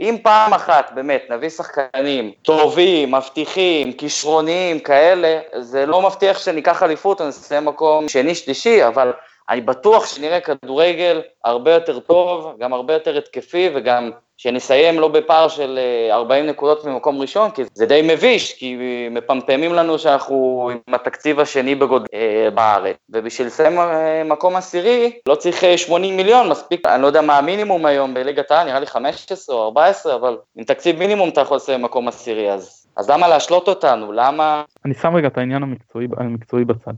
אם 0.00 0.16
פעם 0.22 0.54
אחת 0.54 0.90
באמת 0.94 1.24
נביא 1.30 1.48
שחקנים 1.48 2.32
טובים, 2.42 3.14
מבטיחים, 3.14 3.92
כישרוניים 3.92 4.80
כאלה, 4.80 5.40
זה 5.60 5.86
לא 5.86 6.02
מבטיח 6.02 6.38
שניקח 6.38 6.82
אליפות, 6.82 7.20
אני 7.20 7.26
אעשה 7.26 7.60
מקום 7.60 8.08
שני, 8.08 8.34
שלישי, 8.34 8.86
אבל 8.86 9.12
אני 9.50 9.60
בטוח 9.60 10.06
שנראה 10.06 10.40
כדורגל 10.40 11.22
הרבה 11.44 11.72
יותר 11.72 11.98
טוב, 11.98 12.54
גם 12.58 12.72
הרבה 12.72 12.92
יותר 12.92 13.18
התקפי 13.18 13.70
וגם 13.74 14.10
שנסיים 14.36 15.00
לא 15.00 15.08
בפער 15.08 15.48
של 15.48 15.78
40 16.10 16.44
אה, 16.44 16.50
נקודות 16.50 16.84
ממקום 16.84 17.20
ראשון, 17.20 17.50
כי 17.50 17.62
זה 17.74 17.86
די 17.86 18.00
מביש, 18.04 18.52
כי 18.52 18.76
מפמפמים 19.10 19.74
לנו 19.74 19.98
שאנחנו 19.98 20.70
עם 20.72 20.94
התקציב 20.94 21.40
השני 21.40 21.74
בגודל 21.74 22.06
אה, 22.14 22.50
בארץ. 22.54 22.96
ובשביל 23.10 23.46
לסיים 23.46 23.78
אה, 23.78 24.22
מקום 24.24 24.56
עשירי, 24.56 25.12
לא 25.28 25.34
צריך 25.34 25.64
80 25.76 26.16
מיליון, 26.16 26.48
מספיק, 26.48 26.86
אני 26.86 27.02
לא 27.02 27.06
יודע 27.06 27.20
מה 27.20 27.38
המינימום 27.38 27.86
היום 27.86 28.14
בליגת 28.14 28.50
העל, 28.50 28.66
נראה 28.66 28.80
לי 28.80 28.86
15 28.86 29.56
או 29.56 29.64
14, 29.64 30.14
אבל 30.14 30.36
עם 30.56 30.64
תקציב 30.64 30.98
מינימום 30.98 31.28
אתה 31.28 31.40
יכול 31.40 31.56
לסיים 31.56 31.82
מקום 31.82 32.08
עשירי, 32.08 32.52
אז 32.52 32.77
אז 32.96 33.10
למה 33.10 33.28
להשלות 33.28 33.68
אותנו? 33.68 34.12
למה... 34.12 34.64
אני 34.84 34.94
שם 34.94 35.14
רגע 35.14 35.28
את 35.28 35.38
העניין 35.38 35.62
המקצועי, 35.62 36.06
המקצועי 36.16 36.64
בצד. 36.64 36.92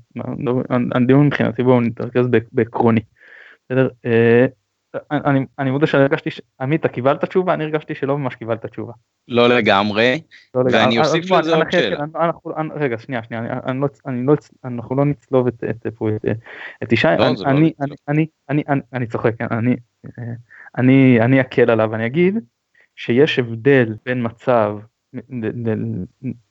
הדיון 0.94 1.26
מבחינתי 1.26 1.62
בואו 1.62 1.80
נתרכז 1.80 2.26
בעקרוני. 2.52 3.00
בסדר? 3.64 3.88
אה, 4.06 4.46
אני, 5.10 5.46
אני 5.58 5.70
מודה 5.70 5.86
שאני 5.86 6.02
הרגשתי, 6.02 6.30
עמית, 6.60 6.80
אתה 6.80 6.88
קיבלת 6.88 7.24
תשובה? 7.24 7.54
אני 7.54 7.64
הרגשתי 7.64 7.94
שלא 7.94 8.18
ממש 8.18 8.34
קיבלת 8.34 8.66
תשובה. 8.66 8.92
לא 9.28 9.48
לגמרי, 9.48 10.20
לא 10.54 10.62
ואני 10.72 10.98
אוסיף 10.98 11.30
לזה 11.30 11.56
עוד 11.56 11.70
שאלה. 11.70 12.04
רגע, 12.74 12.98
שנייה, 12.98 13.22
שנייה, 13.22 13.42
אני 13.66 13.80
לא, 13.80 13.88
אני 14.06 14.26
לא, 14.26 14.34
אנחנו 14.64 14.96
לא 14.96 15.04
נצלוב 15.04 15.46
את, 15.46 15.64
את, 15.70 15.86
את, 15.86 16.24
את 16.82 16.92
ישי, 16.92 17.08
לא, 17.18 17.26
אני, 17.26 17.36
לא 17.38 17.50
אני, 17.50 17.72
אני, 18.08 18.26
אני, 18.48 18.62
אני, 18.68 18.80
אני 18.92 19.06
צוחק, 19.06 19.40
אני, 19.40 19.76
אני, 20.78 21.20
אני 21.20 21.40
אקל 21.40 21.70
עליו, 21.70 21.94
אני 21.94 22.06
אגיד 22.06 22.38
שיש 22.96 23.38
הבדל 23.38 23.94
בין 24.04 24.26
מצב 24.26 24.78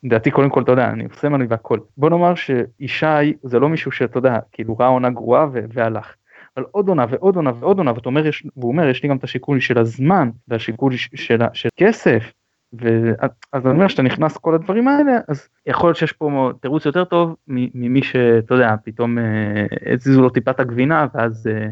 לדעתי 0.04 0.32
קודם 0.32 0.50
כל 0.50 0.62
אתה 0.62 0.72
יודע 0.72 0.90
אני 0.90 1.06
עושה 1.06 1.30
מנוי 1.30 1.48
והכל 1.50 1.80
בוא 1.98 2.10
נאמר 2.10 2.34
שישי 2.36 3.34
זה 3.44 3.60
לא 3.60 3.70
מישהו 3.70 3.92
שאתה 3.92 4.18
יודע 4.18 4.40
כאילו 4.52 4.78
ראה 4.80 4.88
עונה 4.88 5.10
גרועה 5.10 5.48
והלך. 5.52 6.16
אבל 6.58 6.66
עוד 6.72 6.88
עונה 6.88 7.06
ועוד 7.10 7.36
עונה 7.36 7.52
ועוד 7.60 7.78
עונה 7.78 7.94
ואתה 7.94 8.10
אומר 8.10 8.28
יש, 8.28 8.46
והוא 8.58 8.72
אומר 8.72 8.88
יש 8.88 9.04
לי 9.04 9.10
גם 9.10 9.18
את 9.18 9.24
השיקול 9.24 9.60
של 9.60 9.78
הזמן 9.78 10.30
והשיקול 10.48 10.92
של, 10.96 11.38
של 11.54 11.70
כסף 11.78 12.34
ואז 12.74 13.66
אני 13.66 13.74
אומר 13.74 13.88
שאתה 13.88 14.02
נכנס 14.02 14.38
כל 14.38 14.56
הדברים 14.56 14.88
האלה 14.88 15.12
אז 15.28 15.50
יכול 15.66 15.88
להיות 15.90 15.98
שיש 15.98 16.12
פה 16.12 16.52
תירוץ 16.62 16.86
יותר 16.86 17.04
טוב 17.04 17.36
ממי 17.48 18.04
שאתה 18.04 18.54
יודע 18.54 18.76
פתאום 18.84 19.18
אה, 19.18 19.66
הזיזו 19.94 20.22
לו 20.22 20.30
טיפה 20.30 20.52
את 20.52 20.60
הגבינה 20.60 21.08
ואז 21.14 21.48
אה, 21.48 21.68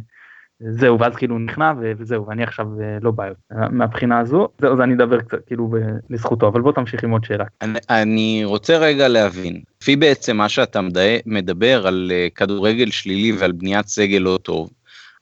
זהו 0.59 0.99
ואז 0.99 1.15
כאילו 1.15 1.39
נכנע 1.39 1.73
וזהו 1.97 2.27
ואני 2.27 2.43
עכשיו 2.43 2.67
אה, 2.81 2.97
לא 3.01 3.11
בא 3.11 3.23
מהבחינה 3.71 4.19
הזו 4.19 4.47
זהו 4.61 4.73
אז 4.73 4.81
אני 4.81 4.93
אדבר 4.93 5.21
קצת 5.21 5.37
כאילו 5.47 5.71
לזכותו 6.09 6.47
אבל 6.47 6.61
בוא 6.61 6.71
תמשיך 6.71 7.03
עם 7.03 7.11
עוד 7.11 7.23
שאלה. 7.23 7.45
אני, 7.61 7.79
אני 7.89 8.41
רוצה 8.45 8.77
רגע 8.77 9.07
להבין 9.07 9.61
לפי 9.81 9.95
בעצם 9.95 10.37
מה 10.37 10.49
שאתה 10.49 10.79
מדבר 11.25 11.87
על 11.87 12.11
אה, 12.13 12.27
כדורגל 12.35 12.91
שלילי 12.91 13.31
ועל 13.31 13.51
בניית 13.51 13.87
סגל 13.87 14.17
לא 14.17 14.39
טוב 14.43 14.69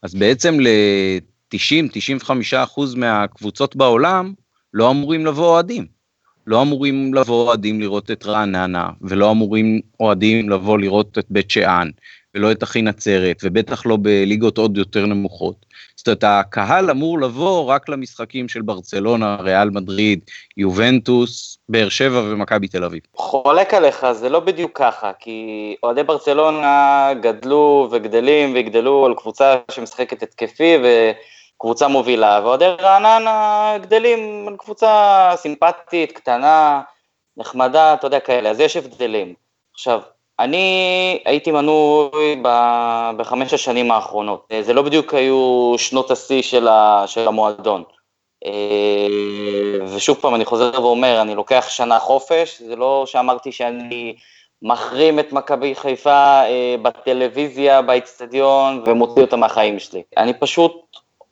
אז 0.02 0.14
בעצם 0.14 0.60
ל-90-95% 0.60 2.58
מהקבוצות 2.96 3.76
בעולם 3.76 4.32
לא 4.74 4.90
אמורים 4.90 5.26
לבוא 5.26 5.46
אוהדים. 5.46 5.96
לא 6.46 6.62
אמורים 6.62 7.14
לבוא 7.14 7.46
אוהדים 7.46 7.80
לראות 7.80 8.10
את 8.10 8.26
רעננה 8.26 8.88
ולא 9.00 9.30
אמורים 9.30 9.80
אוהדים 10.00 10.50
לבוא 10.50 10.78
לראות 10.78 11.18
את 11.18 11.26
בית 11.30 11.50
שאן 11.50 11.90
ולא 12.36 12.52
את 12.52 12.62
אחי 12.62 12.82
נצרת, 12.82 13.36
ובטח 13.42 13.86
לא 13.86 13.98
בליגות 14.02 14.58
עוד 14.58 14.76
יותר 14.76 15.06
נמוכות. 15.06 15.66
זאת 15.96 16.08
אומרת, 16.08 16.24
הקהל 16.24 16.90
אמור 16.90 17.20
לבוא 17.20 17.64
רק 17.64 17.88
למשחקים 17.88 18.48
של 18.48 18.62
ברצלונה, 18.62 19.36
ריאל 19.40 19.70
מדריד, 19.70 20.20
יובנטוס, 20.56 21.58
באר 21.68 21.88
שבע 21.88 22.22
ומכבי 22.24 22.68
תל 22.68 22.84
אביב. 22.84 23.00
חולק 23.16 23.74
עליך, 23.74 24.12
זה 24.12 24.28
לא 24.28 24.40
בדיוק 24.40 24.78
ככה, 24.78 25.10
כי 25.18 25.76
אוהדי 25.82 26.02
ברצלונה 26.02 27.08
גדלו 27.20 27.88
וגדלים 27.90 28.54
ויגדלו 28.54 29.06
על 29.06 29.14
קבוצה 29.14 29.56
שמשחקת 29.70 30.22
התקפי 30.22 30.76
וקבוצה 31.56 31.88
מובילה, 31.88 32.40
ואוהדי 32.42 32.64
רעננה 32.80 33.72
גדלים 33.82 34.48
על 34.48 34.56
קבוצה 34.56 35.30
סימפטית, 35.36 36.12
קטנה, 36.12 36.80
נחמדה, 37.36 37.94
אתה 37.94 38.06
יודע, 38.06 38.20
כאלה, 38.20 38.50
אז 38.50 38.60
יש 38.60 38.76
הבדלים. 38.76 39.34
עכשיו, 39.74 40.00
אני 40.40 41.18
הייתי 41.24 41.50
מנוי 41.50 42.42
בחמש 43.16 43.54
השנים 43.54 43.90
האחרונות. 43.90 44.52
זה 44.60 44.72
לא 44.72 44.82
בדיוק 44.82 45.14
היו 45.14 45.74
שנות 45.78 46.10
השיא 46.10 46.42
של, 46.42 46.68
של 47.06 47.28
המועדון. 47.28 47.82
אה, 48.46 49.86
ושוב 49.94 50.16
פעם, 50.20 50.34
אני 50.34 50.44
חוזר 50.44 50.82
ואומר, 50.82 51.22
אני 51.22 51.34
לוקח 51.34 51.66
שנה 51.68 51.98
חופש, 51.98 52.62
זה 52.62 52.76
לא 52.76 53.04
שאמרתי 53.06 53.52
שאני 53.52 54.16
מחרים 54.62 55.18
את 55.18 55.32
מכבי 55.32 55.74
חיפה 55.74 56.42
אה, 56.42 56.76
בטלוויזיה, 56.82 57.82
באיצטדיון, 57.82 58.82
ומוציא 58.86 59.22
אותה 59.22 59.36
מהחיים 59.36 59.78
שלי. 59.78 60.02
אני 60.16 60.34
פשוט 60.34 60.72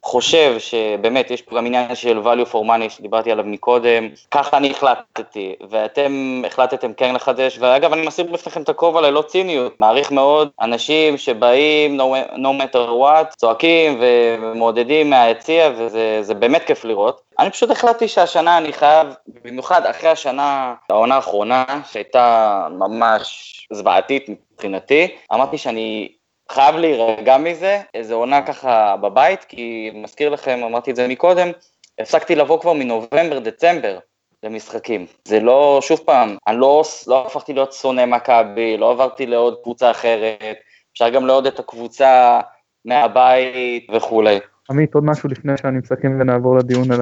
חושב 0.04 0.54
שבאמת 0.58 1.30
יש 1.30 1.42
פה 1.42 1.56
גם 1.56 1.66
עניין 1.66 1.94
של 1.94 2.18
value 2.24 2.52
for 2.52 2.66
money 2.66 2.88
שדיברתי 2.88 3.32
עליו 3.32 3.44
מקודם, 3.44 4.08
ככה 4.30 4.56
אני 4.56 4.70
החלטתי, 4.70 5.54
ואתם 5.70 6.42
החלטתם 6.46 6.92
כן 6.92 7.14
לחדש, 7.14 7.58
ואגב 7.60 7.92
אני 7.92 8.06
מסיר 8.06 8.24
בפניכם 8.32 8.62
את 8.62 8.68
הכובע 8.68 9.00
ללא 9.00 9.22
ציניות, 9.22 9.80
מעריך 9.80 10.12
מאוד 10.12 10.50
אנשים 10.60 11.16
שבאים 11.18 12.00
no, 12.00 12.04
no 12.34 12.62
matter 12.62 12.88
what, 12.88 13.36
צועקים 13.36 14.00
ומעודדים 14.00 15.10
מהיציע, 15.10 15.70
וזה 15.76 16.34
באמת 16.34 16.64
כיף 16.64 16.84
לראות. 16.84 17.20
אני 17.38 17.50
פשוט 17.50 17.70
החלטתי 17.70 18.08
שהשנה 18.08 18.58
אני 18.58 18.72
חייב, 18.72 19.06
במיוחד 19.44 19.86
אחרי 19.86 20.10
השנה, 20.10 20.74
העונה 20.90 21.14
האחרונה, 21.14 21.64
שהייתה 21.92 22.66
ממש 22.70 23.50
זוועתית 23.72 24.28
מבחינתי, 24.28 25.08
אמרתי 25.32 25.58
שאני 25.58 26.08
חייב 26.52 26.76
להירגע 26.76 27.38
מזה, 27.38 27.80
איזה 27.94 28.14
עונה 28.14 28.42
ככה 28.42 28.96
בבית, 28.96 29.44
כי 29.44 29.90
מזכיר 29.94 30.28
לכם, 30.28 30.60
אמרתי 30.64 30.90
את 30.90 30.96
זה 30.96 31.08
מקודם, 31.08 31.48
הפסקתי 31.98 32.34
לבוא 32.34 32.60
כבר 32.60 32.72
מנובמבר, 32.72 33.38
דצמבר 33.38 33.98
למשחקים. 34.42 35.06
זה 35.24 35.40
לא, 35.40 35.78
שוב 35.82 36.00
פעם, 36.06 36.36
אני 36.46 36.56
לא, 36.56 36.84
לא 37.06 37.26
הפכתי 37.26 37.52
להיות 37.52 37.72
שונא 37.72 38.06
מכבי, 38.06 38.76
לא 38.76 38.90
עברתי 38.90 39.26
לעוד 39.26 39.58
קבוצה 39.62 39.90
אחרת, 39.90 40.56
אפשר 40.92 41.08
גם 41.08 41.26
לעוד 41.26 41.46
את 41.46 41.58
הקבוצה 41.58 42.40
מהבית 42.84 43.86
וכולי. 43.94 44.38
עמית, 44.70 44.94
עוד 44.94 45.04
משהו 45.04 45.28
לפני 45.28 45.52
שאני 45.56 45.78
מסכם 45.78 46.20
ונעבור 46.20 46.56
לדיון 46.56 46.92
על 46.92 47.00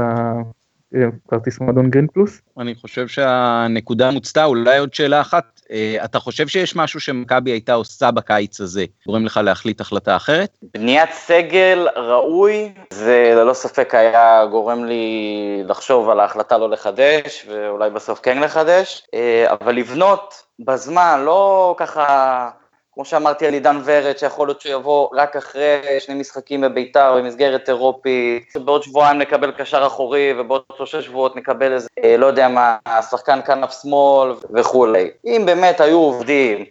כרטיס 1.30 1.60
מועדון 1.60 1.90
גרין 1.90 2.06
פלוס? 2.12 2.40
אני 2.58 2.74
חושב 2.74 3.08
שהנקודה 3.08 4.10
מוצתה, 4.10 4.44
אולי 4.44 4.78
עוד 4.78 4.94
שאלה 4.94 5.20
אחת, 5.20 5.60
אה, 5.70 5.96
אתה 6.04 6.18
חושב 6.18 6.46
שיש 6.48 6.76
משהו 6.76 7.00
שמכבי 7.00 7.50
הייתה 7.50 7.74
עושה 7.74 8.10
בקיץ 8.10 8.60
הזה, 8.60 8.84
גורם 9.06 9.24
לך 9.24 9.40
להחליט 9.44 9.80
החלטה 9.80 10.16
אחרת? 10.16 10.58
בניית 10.74 11.10
סגל 11.12 11.88
ראוי, 11.96 12.72
זה 12.90 13.32
ללא 13.36 13.52
ספק 13.52 13.94
היה 13.94 14.46
גורם 14.50 14.84
לי 14.84 15.62
לחשוב 15.66 16.08
על 16.10 16.20
ההחלטה 16.20 16.58
לא 16.58 16.70
לחדש, 16.70 17.46
ואולי 17.50 17.90
בסוף 17.90 18.20
כן 18.22 18.40
לחדש, 18.40 19.06
אה, 19.14 19.46
אבל 19.50 19.74
לבנות 19.74 20.34
בזמן, 20.58 21.22
לא 21.24 21.74
ככה 21.78 22.50
כמו 22.94 23.04
שאמרתי 23.04 23.46
על 23.46 23.52
עידן 23.52 23.80
ורד, 23.84 24.18
שיכול 24.18 24.48
להיות 24.48 24.60
שהוא 24.60 24.72
יבוא 24.72 25.08
רק 25.12 25.36
אחרי 25.36 26.00
שני 26.00 26.14
משחקים 26.14 26.60
בביתר 26.60 27.16
במסגרת 27.16 27.68
אירופית, 27.68 28.52
בעוד 28.64 28.82
שבועיים 28.82 29.18
נקבל 29.18 29.50
קשר 29.50 29.86
אחורי 29.86 30.34
ובעוד 30.38 30.62
שלושה 30.76 31.02
שבועות 31.02 31.36
נקבל 31.36 31.72
איזה, 31.72 31.88
אה, 32.04 32.16
לא 32.16 32.26
יודע 32.26 32.48
מה, 32.48 32.76
שחקן 33.10 33.40
כנף 33.46 33.82
שמאל 33.82 34.34
וכולי. 34.54 35.10
אם 35.24 35.42
באמת 35.46 35.80
היו 35.80 35.98
עובדים 35.98 36.64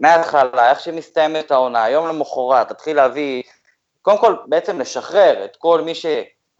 מההתחלה, 0.00 0.70
איך 0.70 0.80
שמסתיימת 0.80 1.50
העונה, 1.50 1.90
יום 1.90 2.08
למחרת, 2.08 2.68
תתחיל 2.68 2.96
להביא, 2.96 3.42
קודם 4.02 4.18
כל 4.18 4.36
בעצם 4.46 4.80
לשחרר 4.80 5.44
את 5.44 5.56
כל 5.56 5.80
מי 5.80 5.94
ש... 5.94 6.06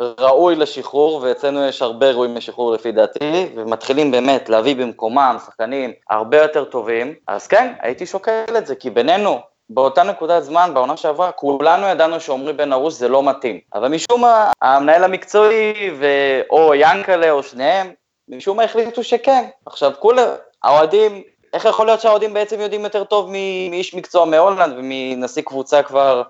ראוי 0.01 0.57
לשחרור, 0.57 1.21
ואצלנו 1.23 1.65
יש 1.65 1.83
הרבה 1.83 2.11
ראויים 2.11 2.37
לשחרור 2.37 2.73
לפי 2.73 2.93
דעתי, 2.93 3.49
ומתחילים 3.55 4.11
באמת 4.11 4.49
להביא 4.49 4.77
במקומם 4.77 5.37
שחקנים 5.47 5.93
הרבה 6.11 6.43
יותר 6.43 6.65
טובים, 6.65 7.15
אז 7.27 7.47
כן, 7.47 7.73
הייתי 7.81 8.07
שוקל 8.07 8.57
את 8.59 8.67
זה, 8.67 8.75
כי 8.75 8.91
בינינו, 8.91 9.39
באותה 9.71 10.03
נקודת 10.03 10.43
זמן, 10.43 10.71
בעונה 10.75 10.97
שעברה, 10.97 11.33
כולנו 11.33 11.87
ידענו 11.87 12.21
שעמרי 12.21 12.53
בן 12.53 12.73
ארוש 12.73 12.95
זה 12.95 13.09
לא 13.09 13.23
מתאים. 13.23 13.61
אבל 13.75 13.89
משום 13.89 14.21
מה, 14.21 14.53
המנהל 14.63 15.05
המקצועי, 15.05 15.91
ו... 15.99 16.07
או 16.51 16.75
ינקלה 16.75 17.31
או 17.31 17.43
שניהם, 17.43 17.93
משום 18.29 18.57
מה 18.57 18.63
החליטו 18.63 19.05
שכן. 19.05 19.45
עכשיו, 19.67 19.93
כולם, 19.99 20.29
האוהדים, 20.63 21.23
איך 21.53 21.65
יכול 21.65 21.87
להיות 21.87 22.01
שהאוהדים 22.01 22.35
בעצם 22.35 22.61
יודעים 22.61 22.85
יותר 22.85 23.05
טוב 23.05 23.31
מאיש 23.71 23.95
מקצוע 23.95 24.25
מהולנד 24.25 24.75
ומנשיא 24.79 25.43
קבוצה 25.43 25.83
כבר 25.83 26.23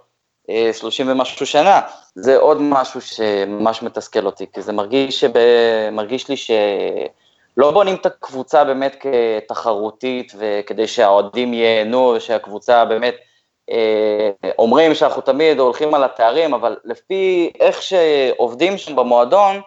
30 0.73 1.09
ומשהו 1.09 1.47
שנה. 1.47 1.81
זה 2.15 2.37
עוד 2.37 2.61
משהו 2.61 3.01
שממש 3.01 3.83
מתסכל 3.83 4.27
אותי, 4.27 4.47
כי 4.55 4.63
זה 4.63 4.73
מרגיש, 4.73 5.21
שב... 5.21 5.33
מרגיש 5.93 6.29
לי 6.29 6.37
לא 7.57 7.71
בונים 7.71 7.95
את 7.95 8.07
הקבוצה 8.07 8.65
באמת 8.65 8.97
כתחרותית 9.01 10.33
וכדי 10.39 10.87
שהאוהדים 10.87 11.55
ייהנו 11.55 12.15
ושהקבוצה 12.17 12.85
באמת 12.85 13.15
אה, 13.71 14.51
אומרים 14.59 14.95
שאנחנו 14.95 15.23
תמיד 15.23 15.59
הולכים 15.59 15.95
על 15.95 16.05
התארים, 16.05 16.55
אבל 16.55 16.77
לפי 16.85 17.51
איך 17.61 17.83
שעובדים 17.83 18.79
שם 18.79 18.97
במועדון, 18.97 19.61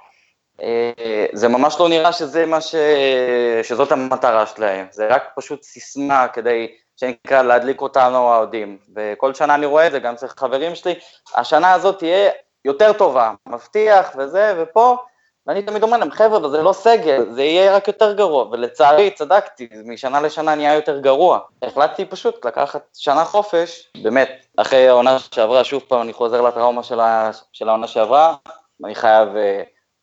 אה, 0.61 1.25
זה 1.33 1.47
ממש 1.47 1.75
לא 1.79 1.89
נראה 1.89 2.13
שזה 2.13 2.45
מה 2.45 2.61
ש... 2.61 2.75
שזאת 3.63 3.91
המטרה 3.91 4.45
שלהם, 4.45 4.85
זה 4.91 5.07
רק 5.07 5.23
פשוט 5.35 5.63
סיסמה 5.63 6.27
כדי, 6.27 6.67
שנקרא, 7.01 7.41
להדליק 7.41 7.81
אותנו 7.81 8.17
האוהדים. 8.17 8.77
וכל 8.95 9.33
שנה 9.33 9.55
אני 9.55 9.65
רואה 9.65 9.87
את 9.87 9.91
זה, 9.91 9.99
גם 9.99 10.13
אצל 10.13 10.27
חברים 10.27 10.75
שלי, 10.75 10.93
השנה 11.35 11.73
הזאת 11.73 11.97
תהיה 11.97 12.29
יותר 12.65 12.93
טובה, 12.93 13.33
מבטיח 13.49 14.15
וזה, 14.17 14.53
ופה 14.57 14.97
ואני 15.47 15.61
תמיד 15.61 15.83
אומר 15.83 15.97
להם, 15.97 16.11
חבר'ה, 16.11 16.49
זה 16.49 16.63
לא 16.63 16.73
סגל, 16.73 17.25
זה 17.31 17.43
יהיה 17.43 17.75
רק 17.75 17.87
יותר 17.87 18.13
גרוע, 18.13 18.43
ולצערי 18.43 19.11
צדקתי, 19.11 19.69
משנה 19.85 20.21
לשנה 20.21 20.55
נהיה 20.55 20.75
יותר 20.75 20.99
גרוע. 20.99 21.39
החלטתי 21.61 22.05
פשוט 22.05 22.45
לקחת 22.45 22.81
שנה 22.93 23.25
חופש, 23.25 23.91
באמת, 24.03 24.29
אחרי 24.57 24.87
העונה 24.87 25.19
שעברה, 25.19 25.63
שוב 25.63 25.81
פעם 25.87 26.01
אני 26.01 26.13
חוזר 26.13 26.41
לטראומה 26.41 26.83
של, 26.83 26.99
ה... 26.99 27.29
של 27.53 27.69
העונה 27.69 27.87
שעברה, 27.87 28.35
אני 28.85 28.95
חייב, 28.95 29.29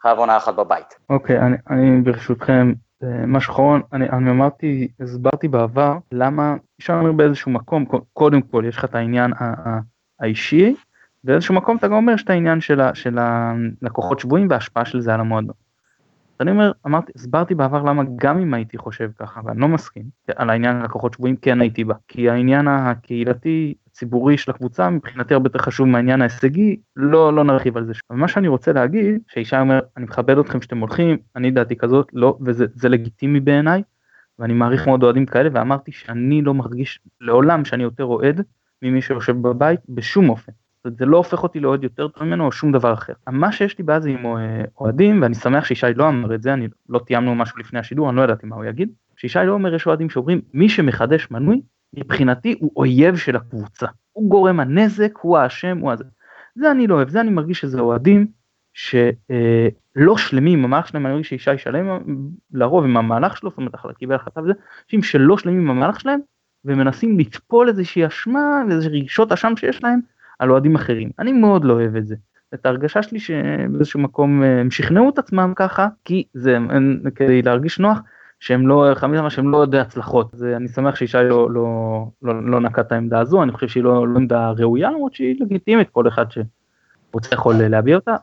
חייב 0.03 0.19
עונה 0.19 0.37
אחת 0.37 0.55
בבית. 0.55 0.95
אוקיי, 1.11 1.37
okay, 1.37 1.41
אני, 1.41 1.57
אני 1.71 2.01
ברשותכם, 2.01 2.73
אה, 3.03 3.27
משהו 3.27 3.53
אחרון, 3.53 3.81
אני, 3.93 4.09
אני 4.09 4.31
אמרתי, 4.31 4.89
הסברתי 5.01 5.49
בעבר, 5.49 5.99
למה, 6.13 6.57
אפשר 6.81 7.13
באיזשהו 7.13 7.51
מקום, 7.51 7.85
קודם 8.13 8.43
כל 8.43 8.65
יש 8.69 8.77
לך 8.77 8.85
את 8.85 8.95
העניין 8.95 9.33
האישי, 10.21 10.75
באיזשהו 11.25 11.55
מקום 11.55 11.77
אתה 11.77 11.89
גם 11.89 11.95
אומר 11.95 12.17
שאתה 12.17 12.33
עניין 12.33 12.61
של, 12.61 12.81
ה, 12.81 12.95
של 12.95 13.19
הלקוחות 13.19 14.19
שבויים 14.21 14.47
וההשפעה 14.51 14.85
של 14.85 15.01
זה 15.01 15.15
על 15.15 15.21
המועדון. 15.21 15.68
אני 16.41 16.51
אומר, 16.51 16.73
אמרתי, 16.87 17.13
הסברתי 17.17 17.55
בעבר 17.55 17.83
למה 17.83 18.03
גם 18.17 18.39
אם 18.39 18.55
הייתי 18.55 18.79
חושב 18.79 19.11
ככה, 19.19 19.41
ואני 19.45 19.61
לא 19.61 19.69
מסכים, 19.69 20.05
על 20.37 20.51
העניין 20.51 20.77
הלקוחות 20.77 21.15
שבויים 21.15 21.37
כן 21.37 21.61
הייתי 21.61 21.85
בה, 21.85 21.95
כי 22.09 22.31
העניין 22.31 22.69
הקהילתי, 22.69 23.75
הציבורי 23.87 24.39
של 24.39 24.51
הקבוצה 24.51 24.91
מבחינתי 24.91 25.35
הרבה 25.35 25.47
יותר 25.47 25.59
חשוב 25.59 25.89
מהעניין 25.89 26.21
ההישגי, 26.21 26.77
לא, 26.97 27.35
לא 27.35 27.45
נרחיב 27.45 27.77
על 27.77 27.87
זה. 27.87 27.93
ומה 28.11 28.29
שאני 28.29 28.49
רוצה 28.49 28.73
להגיד, 28.73 29.21
שאישה 29.29 29.61
אומר, 29.61 29.81
אני 29.97 30.05
מכבד 30.05 30.39
אתכם 30.39 30.63
שאתם 30.63 30.79
הולכים, 30.79 31.19
אני 31.37 31.51
דעתי 31.51 31.77
כזאת, 31.77 32.09
לא, 32.13 32.39
וזה 32.41 32.89
לגיטימי 32.89 33.41
בעיניי, 33.41 33.83
ואני 34.39 34.53
מעריך 34.53 34.87
מאוד 34.87 35.03
אוהדים 35.03 35.27
כאלה, 35.27 35.49
ואמרתי 35.53 35.93
שאני 35.93 36.43
לא 36.43 36.55
מרגיש 36.55 37.01
לעולם 37.21 37.65
שאני 37.65 37.83
יותר 37.83 38.05
אוהד 38.05 38.43
ממי 38.83 39.03
שיושב 39.03 39.37
בבית 39.43 39.81
בשום 39.89 40.31
אופן. 40.31 40.53
זה 40.99 41.07
לא 41.07 41.17
הופך 41.17 41.43
אותי 41.43 41.61
לאוהד 41.61 41.83
יותר 41.83 42.09
טוב 42.09 42.25
ממנו 42.25 42.47
או 42.47 42.53
שום 42.53 42.73
דבר 42.73 42.93
אחר. 42.93 43.13
מה 43.27 43.53
שיש 43.53 43.79
לי 43.79 43.85
בעיה 43.85 44.01
זה 44.01 44.11
עם 44.11 44.27
אה, 44.27 44.65
אוהדים 44.81 45.23
ואני 45.23 45.35
שמח 45.35 45.65
שישי 45.65 45.87
לא 45.97 46.09
אמר 46.09 46.35
את 46.35 46.43
זה, 46.43 46.53
אני 46.53 46.69
לא 46.89 46.99
תיאמנו 46.99 47.35
משהו 47.35 47.59
לפני 47.59 47.79
השידור, 47.79 48.09
אני 48.09 48.17
לא 48.17 48.23
ידעתי 48.23 48.47
מה 48.47 48.57
הוא 48.57 48.65
יגיד. 48.65 48.91
שישי 49.17 49.39
לא 49.47 49.53
אומר 49.53 49.75
יש 49.75 49.87
אוהדים 49.87 50.11
שאומרים 50.11 50.41
מי 50.55 50.69
שמחדש 50.69 51.31
מנוי 51.31 51.61
מבחינתי 51.95 52.57
הוא 52.61 52.71
אויב 52.77 53.17
של 53.17 53.37
הקבוצה. 53.37 53.87
הוא 54.13 54.31
גורם 54.31 54.61
הנזק, 54.61 55.13
הוא 55.21 55.39
האשם, 55.39 55.79
הוא 55.79 55.93
הזה. 55.93 56.05
זה 56.55 56.71
אני 56.71 56.87
לא 56.87 56.95
אוהב, 56.95 57.09
זה 57.09 57.21
אני 57.21 57.31
מרגיש 57.31 57.61
שזה 57.61 57.81
אוהדים 57.81 58.27
שלא 58.73 60.13
אה, 60.13 60.19
שלמים 60.19 60.65
המהלך 60.65 60.89
שלהם, 60.89 61.07
אני 61.07 61.13
מרגיש 61.13 61.29
שישי 61.29 61.59
שלם 61.59 61.87
לרוב 62.53 62.85
עם 62.85 62.97
המהלך 62.97 63.37
שלו, 63.37 63.51
זאת 63.51 63.59
אומרת 63.59 63.97
קיבל 63.99 64.15
החלטה 64.15 64.41
וזה, 64.43 64.53
אנשים 64.85 65.03
שלא 65.03 65.39
שלמים 65.39 65.61
עם 65.61 65.71
המהלך 65.71 66.01
שלהם 66.01 66.21
ומנסים 66.65 67.19
לטפול 67.19 67.69
איזושהי 67.69 68.07
אשמה 68.07 68.63
ואיזה 68.69 68.89
רגשות 68.89 69.33
אשם 69.33 69.53
שיש 69.57 69.83
להם 69.83 70.01
על 70.39 70.51
אוהדים 70.51 70.75
אחרים. 70.75 71.11
אני 71.19 71.33
מאוד 71.33 71.65
לא 71.65 71.73
אוהב 71.73 71.97
את 71.97 72.07
זה. 72.07 72.17
את 72.55 72.67
ההרגשה 72.67 73.03
שלי 73.03 73.21
שבאיזשהו 73.21 74.01
מקום 74.01 74.43
אה, 74.43 74.61
הם 74.61 74.71
שכנעו 74.71 75.09
את 75.09 75.19
עצמם 75.19 75.53
ככה, 75.57 75.89
כי 76.05 76.25
זה 76.35 76.59
כדי 77.15 77.43
להרגיש 77.43 77.79
נוח, 77.79 77.99
שהם 78.41 78.69
לא, 78.69 78.91
חמישה 78.95 79.23
מה 79.23 79.31
שהם 79.31 79.51
לא 79.51 79.59
יודעי 79.59 79.81
הצלחות. 79.81 80.31
זה, 80.33 80.57
אני 80.57 80.69
שמח 80.69 80.97
שישי 80.97 81.19
לא, 81.29 81.51
לא, 81.51 82.07
לא, 82.23 82.51
לא 82.51 82.61
נקט 82.61 82.79
את 82.79 82.93
העמדה 82.93 83.21
הזו, 83.21 83.43
אני 83.43 83.53
חושב 83.53 83.69
שהיא 83.69 83.85
לא, 83.85 84.09
לא 84.09 84.17
עמדה 84.17 84.51
ראויה, 84.51 84.91
למרות 84.91 85.15
שהיא 85.15 85.37
לגיטימית, 85.41 85.91
כל 85.91 86.09
אחד 86.09 86.25
שרוצה 86.31 87.35
יכול 87.35 87.55
להביע 87.55 87.97
אותה. 87.97 88.17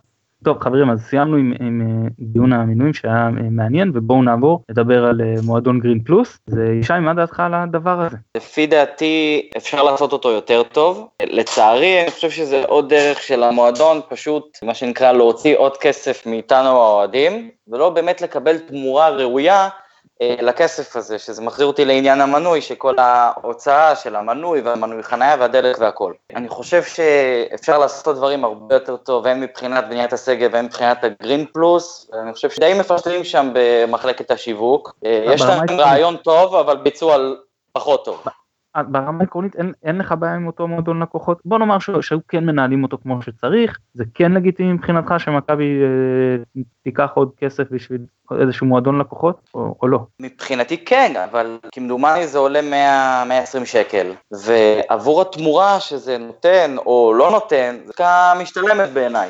טוב 0.45 0.57
חברים 0.59 0.89
אז 0.89 1.01
סיימנו 1.01 1.37
עם, 1.37 1.53
עם, 1.59 1.81
עם 1.81 2.09
דיון 2.19 2.53
המינויים 2.53 2.93
שהיה 2.93 3.29
מעניין 3.51 3.91
ובואו 3.93 4.23
נעבור 4.23 4.63
לדבר 4.69 5.05
על 5.05 5.21
אה, 5.21 5.33
מועדון 5.43 5.79
גרין 5.79 5.99
פלוס. 5.99 6.39
זה 6.45 6.65
ישי 6.79 6.93
מה 7.01 7.13
דעתך 7.13 7.39
על 7.39 7.53
הדבר 7.53 8.01
הזה? 8.01 8.17
לפי 8.37 8.67
דעתי 8.67 9.49
אפשר 9.57 9.83
לעשות 9.83 10.13
אותו 10.13 10.31
יותר 10.31 10.63
טוב. 10.63 11.07
לצערי 11.23 12.01
אני 12.01 12.11
חושב 12.11 12.29
שזה 12.29 12.63
עוד 12.67 12.89
דרך 12.89 13.21
של 13.21 13.43
המועדון 13.43 14.01
פשוט 14.09 14.57
מה 14.63 14.73
שנקרא 14.73 15.11
להוציא 15.11 15.57
עוד 15.57 15.77
כסף 15.77 16.25
מאיתנו 16.25 16.69
האוהדים 16.69 17.49
ולא 17.67 17.89
באמת 17.89 18.21
לקבל 18.21 18.57
תמורה 18.57 19.09
ראויה 19.09 19.63
אה, 19.63 19.69
לכסף 20.21 20.95
הזה, 20.95 21.19
שזה 21.19 21.41
מחזיר 21.41 21.67
אותי 21.67 21.85
לעניין 21.85 22.21
המנוי, 22.21 22.61
שכל 22.61 22.95
ההוצאה 22.97 23.95
של 23.95 24.15
המנוי 24.15 24.61
והמנוי 24.61 25.03
חניה 25.03 25.35
והדלק 25.39 25.77
והכל. 25.79 26.13
אני 26.35 26.49
חושב 26.49 26.83
שאפשר 26.83 27.77
לעשות 27.77 28.15
דברים 28.15 28.45
הרבה 28.45 28.75
יותר 28.75 28.97
טוב, 28.97 29.27
הן 29.27 29.39
מבחינת 29.39 29.89
בניית 29.89 30.13
הסגל 30.13 30.49
והן 30.51 30.65
מבחינת 30.65 31.03
הגרין 31.03 31.45
פלוס, 31.53 32.09
אני 32.23 32.33
חושב 32.33 32.49
שדי 32.49 32.73
מפשטים 32.79 33.23
שם 33.23 33.49
במחלקת 33.53 34.31
השיווק. 34.31 34.95
אה, 35.05 35.23
יש 35.25 35.41
להם 35.41 35.79
רעיון 35.79 36.17
טוב, 36.17 36.55
אבל 36.55 36.77
ביצוע 36.77 37.17
פחות 37.73 38.05
טוב. 38.05 38.23
ברמה 38.83 39.19
העקרונית 39.19 39.55
אין, 39.55 39.73
אין 39.83 39.97
לך 39.97 40.13
בעיה 40.19 40.35
עם 40.35 40.47
אותו 40.47 40.67
מועדון 40.67 41.01
לקוחות 41.01 41.39
בוא 41.45 41.59
נאמר 41.59 41.79
שהיו 41.79 42.19
כן 42.27 42.45
מנהלים 42.45 42.83
אותו 42.83 42.97
כמו 43.03 43.21
שצריך 43.21 43.77
זה 43.93 44.03
כן 44.13 44.31
לגיטימי 44.31 44.73
מבחינתך 44.73 45.13
שמכבי 45.17 45.81
אה, 45.81 46.61
תיקח 46.83 47.11
עוד 47.13 47.31
כסף 47.37 47.63
בשביל 47.71 48.01
איזשהו 48.41 48.67
מועדון 48.67 48.99
לקוחות 48.99 49.49
או, 49.53 49.75
או 49.81 49.87
לא. 49.87 49.99
מבחינתי 50.19 50.85
כן 50.85 51.13
אבל 51.31 51.57
כמדומני 51.71 52.27
זה 52.27 52.37
עולה 52.37 52.61
100, 52.61 53.23
120 53.27 53.65
שקל 53.65 54.11
ועבור 54.31 55.21
התמורה 55.21 55.79
שזה 55.79 56.17
נותן 56.17 56.75
או 56.85 57.13
לא 57.17 57.31
נותן 57.31 57.77
זה 57.85 57.93
משתלמת 58.41 58.89
בעיניי. 58.89 59.29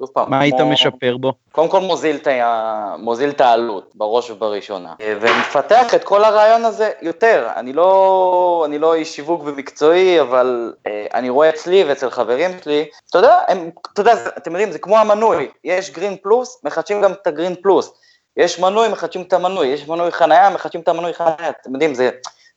שוב 0.00 0.08
פעם. 0.12 0.30
מה 0.30 0.36
כמו... 0.36 0.42
היית 0.42 0.60
משפר 0.60 1.16
בו? 1.16 1.32
קודם 1.52 1.68
כל 1.68 1.80
מוזיל 1.80 2.16
את, 2.16 2.26
ה... 2.26 2.94
מוזיל 2.98 3.30
את 3.30 3.40
העלות, 3.40 3.92
בראש 3.94 4.30
ובראשונה. 4.30 4.94
ומפתח 5.20 5.94
את 5.94 6.04
כל 6.04 6.24
הרעיון 6.24 6.64
הזה 6.64 6.90
יותר. 7.02 7.48
אני 7.56 7.72
לא, 7.72 8.62
אני 8.66 8.78
לא 8.78 8.94
איש 8.94 9.16
שיווק 9.16 9.42
ומקצועי, 9.44 10.20
אבל 10.20 10.72
אה, 10.86 11.06
אני 11.14 11.28
רואה 11.30 11.48
אצלי 11.48 11.84
ואצל 11.84 12.10
חברים 12.10 12.50
שלי, 12.64 12.84
אתה 13.10 13.18
יודע, 13.18 13.38
הם, 13.48 13.70
אתה 13.92 14.00
יודע, 14.00 14.14
אתם 14.38 14.50
יודעים, 14.50 14.70
זה 14.72 14.78
כמו 14.78 14.98
המנוי. 14.98 15.48
יש 15.64 15.90
גרין 15.90 16.16
פלוס, 16.22 16.60
מחדשים 16.64 17.02
גם 17.02 17.12
את 17.12 17.26
הגרין 17.26 17.54
פלוס. 17.62 17.92
יש 18.36 18.58
מנוי, 18.58 18.88
מחדשים 18.88 19.22
את 19.22 19.32
המנוי. 19.32 19.66
יש 19.66 19.88
מנוי 19.88 20.10
חנייה, 20.10 20.50
מחדשים 20.50 20.80
את 20.80 20.88
המנוי 20.88 21.14
חנייה. 21.14 21.50
אתם 21.62 21.72
יודעים, 21.72 21.94
זה... 21.94 22.10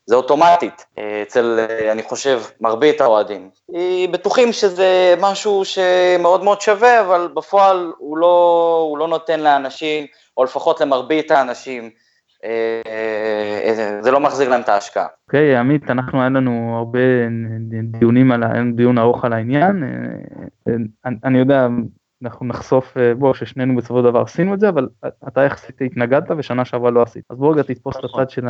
זה 0.06 0.16
אוטומטית 0.16 0.86
אה, 0.98 1.22
אצל, 1.22 1.66
אה, 1.70 1.92
אני 1.92 2.04
חושב, 2.04 2.40
מרבית 2.62 3.02
האוהדים. 3.02 3.50
בטוחים 4.12 4.54
שזה 4.54 5.16
משהו 5.22 5.66
שמאוד 5.66 6.44
מאוד 6.44 6.62
שווה, 6.62 7.02
אבל 7.02 7.30
בפועל 7.34 7.92
הוא 7.98 8.18
לא, 8.18 8.86
הוא 8.90 8.98
לא 8.98 9.08
נותן 9.08 9.40
לאנשים, 9.40 10.06
או 10.38 10.44
לפחות 10.44 10.82
למרבית 10.82 11.32
האנשים, 11.32 11.90
אה, 12.44 13.74
זה 14.02 14.12
לא 14.12 14.20
מחזיר 14.20 14.50
להם 14.50 14.62
את 14.62 14.70
ההשקעה. 14.70 15.08
אוקיי, 15.28 15.56
okay, 15.56 15.60
עמית, 15.60 15.90
אנחנו, 15.90 16.20
היה 16.20 16.30
לנו 16.30 16.76
הרבה 16.78 17.00
דיונים, 17.84 18.32
על, 18.32 18.44
דיון 18.76 18.98
ארוך 18.98 19.26
על 19.26 19.34
העניין. 19.34 19.84
אני 21.24 21.40
יודע, 21.40 21.68
אנחנו 22.24 22.46
נחשוף 22.46 22.98
אה, 22.98 23.16
בוא 23.16 23.34
ששנינו 23.34 23.76
בסופו 23.76 24.00
של 24.00 24.06
דבר 24.06 24.22
עשינו 24.22 24.54
את 24.54 24.60
זה 24.60 24.70
אבל 24.70 24.88
אתה 25.28 25.42
יחסית 25.42 25.82
התנגדת 25.82 26.32
ושנה 26.38 26.66
שעברה 26.66 26.92
לא 26.92 27.02
עשית. 27.02 27.24
אז 27.30 27.38
בוא 27.38 27.54
רגע 27.54 27.64
תתפוס 27.64 27.96
את 27.98 28.04
הצד 28.04 28.30
של, 28.30 28.46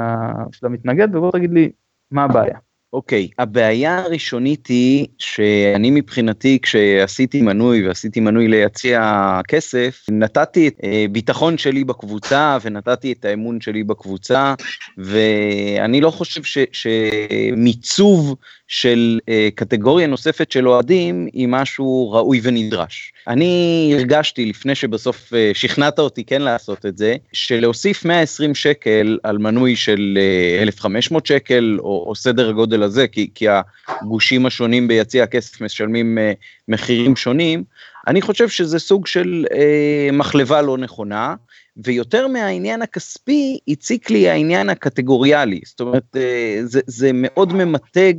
של 0.51 0.65
המתנגד 0.65 1.15
ובוא 1.15 1.31
תגיד 1.31 1.53
לי 1.53 1.71
מה 2.11 2.23
הבעיה. 2.23 2.57
אוקיי, 2.93 3.27
okay, 3.31 3.35
הבעיה 3.37 3.99
הראשונית 3.99 4.67
היא 4.67 5.07
שאני 5.17 5.91
מבחינתי 5.91 6.59
כשעשיתי 6.61 7.41
מנוי 7.41 7.87
ועשיתי 7.87 8.19
מנוי 8.19 8.47
ליציע 8.47 9.41
כסף, 9.47 10.05
נתתי 10.11 10.67
את 10.67 10.77
אה, 10.83 11.05
ביטחון 11.11 11.57
שלי 11.57 11.83
בקבוצה 11.83 12.57
ונתתי 12.61 13.11
את 13.11 13.25
האמון 13.25 13.61
שלי 13.61 13.83
בקבוצה 13.83 14.53
ואני 14.97 16.01
לא 16.01 16.11
חושב 16.11 16.43
ש, 16.43 16.57
שמיצוב 16.71 18.35
של 18.67 19.19
אה, 19.29 19.49
קטגוריה 19.55 20.07
נוספת 20.07 20.51
של 20.51 20.67
אוהדים 20.67 21.27
היא 21.33 21.47
משהו 21.47 22.11
ראוי 22.11 22.39
ונדרש. 22.43 23.13
אני 23.27 23.91
הרגשתי 23.97 24.45
לפני 24.45 24.75
שבסוף 24.75 25.33
אה, 25.33 25.51
שכנעת 25.53 25.99
אותי 25.99 26.23
כן 26.23 26.41
לעשות 26.41 26.85
את 26.85 26.97
זה, 26.97 27.15
שלהוסיף 27.33 28.05
120 28.05 28.55
שקל 28.55 29.17
על 29.23 29.37
מנוי 29.37 29.75
של 29.75 30.17
אה, 30.57 30.63
1,500 30.63 31.25
שקל 31.25 31.77
או, 31.79 32.05
או 32.07 32.15
סדר 32.15 32.49
הגודל 32.49 32.83
הזה, 32.83 33.07
כי, 33.07 33.29
כי 33.35 33.45
הגושים 33.87 34.45
השונים 34.45 34.87
ביציע 34.87 35.23
הכסף 35.23 35.61
משלמים 35.61 36.17
אה, 36.17 36.33
מחירים 36.67 37.15
שונים, 37.15 37.63
אני 38.07 38.21
חושב 38.21 38.49
שזה 38.49 38.79
סוג 38.79 39.07
של 39.07 39.45
אה, 39.53 40.09
מחלבה 40.13 40.61
לא 40.61 40.77
נכונה. 40.77 41.35
ויותר 41.77 42.27
מהעניין 42.27 42.81
הכספי 42.81 43.59
הציק 43.67 44.09
לי 44.09 44.29
העניין 44.29 44.69
הקטגוריאלי, 44.69 45.61
זאת 45.65 45.81
אומרת 45.81 46.15
אה, 46.15 46.59
זה, 46.63 46.81
זה 46.87 47.11
מאוד 47.13 47.53
ממתג 47.53 48.13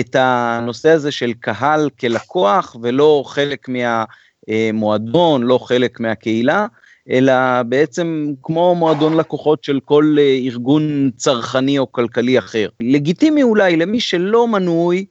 את 0.00 0.16
הנושא 0.18 0.90
הזה 0.90 1.10
של 1.10 1.32
קהל 1.40 1.90
כלקוח 2.00 2.76
ולא 2.82 3.22
חלק 3.26 3.66
מהמועדון, 3.68 5.42
לא 5.42 5.58
חלק 5.58 6.00
מהקהילה, 6.00 6.66
אלא 7.10 7.62
בעצם 7.62 8.32
כמו 8.42 8.74
מועדון 8.74 9.16
לקוחות 9.16 9.64
של 9.64 9.80
כל 9.84 10.16
אה, 10.18 10.38
ארגון 10.44 11.10
צרכני 11.16 11.78
או 11.78 11.92
כלכלי 11.92 12.38
אחר. 12.38 12.68
לגיטימי 12.80 13.42
אולי 13.42 13.76
למי 13.76 14.00
שלא 14.00 14.48
מנוי 14.48 15.04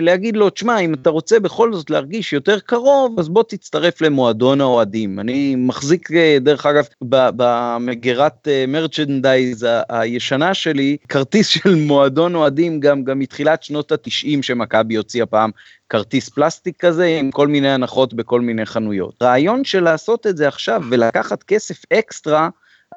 להגיד 0.00 0.36
לו, 0.36 0.50
תשמע, 0.50 0.78
אם 0.78 0.94
אתה 0.94 1.10
רוצה 1.10 1.40
בכל 1.40 1.74
זאת 1.74 1.90
להרגיש 1.90 2.32
יותר 2.32 2.58
קרוב, 2.58 3.18
אז 3.18 3.28
בוא 3.28 3.42
תצטרף 3.42 4.00
למועדון 4.00 4.60
האוהדים. 4.60 5.20
אני 5.20 5.54
מחזיק, 5.56 6.12
אה, 6.12 6.36
דרך 6.40 6.66
אגב, 6.66 6.84
במגירת 7.02 8.48
מרצ'נדייז 8.68 9.66
הישנה 9.88 10.54
שלי, 10.54 10.96
כרטיס 11.08 11.46
של 11.54 11.74
מועדון 11.74 12.34
אוהדים 12.34 12.80
גם, 12.80 13.04
גם 13.04 13.18
מתחילת 13.18 13.62
שנות 13.62 13.92
התשעים 13.92 14.42
שמכבי 14.42 14.94
הוציאה 14.94 15.26
פעם 15.26 15.50
כרטיס 15.88 16.28
פלסטיק 16.28 16.76
כזה 16.84 17.06
עם 17.06 17.30
כל 17.30 17.48
מיני 17.48 17.70
הנחות 17.70 18.14
בכל 18.14 18.40
מיני 18.40 18.66
חנויות. 18.66 19.22
רעיון 19.22 19.64
של 19.64 19.82
לעשות 19.82 20.26
את 20.26 20.36
זה 20.36 20.48
עכשיו 20.48 20.82
ולקחת 20.90 21.42
כסף 21.42 21.82
אקסטרה, 21.92 22.48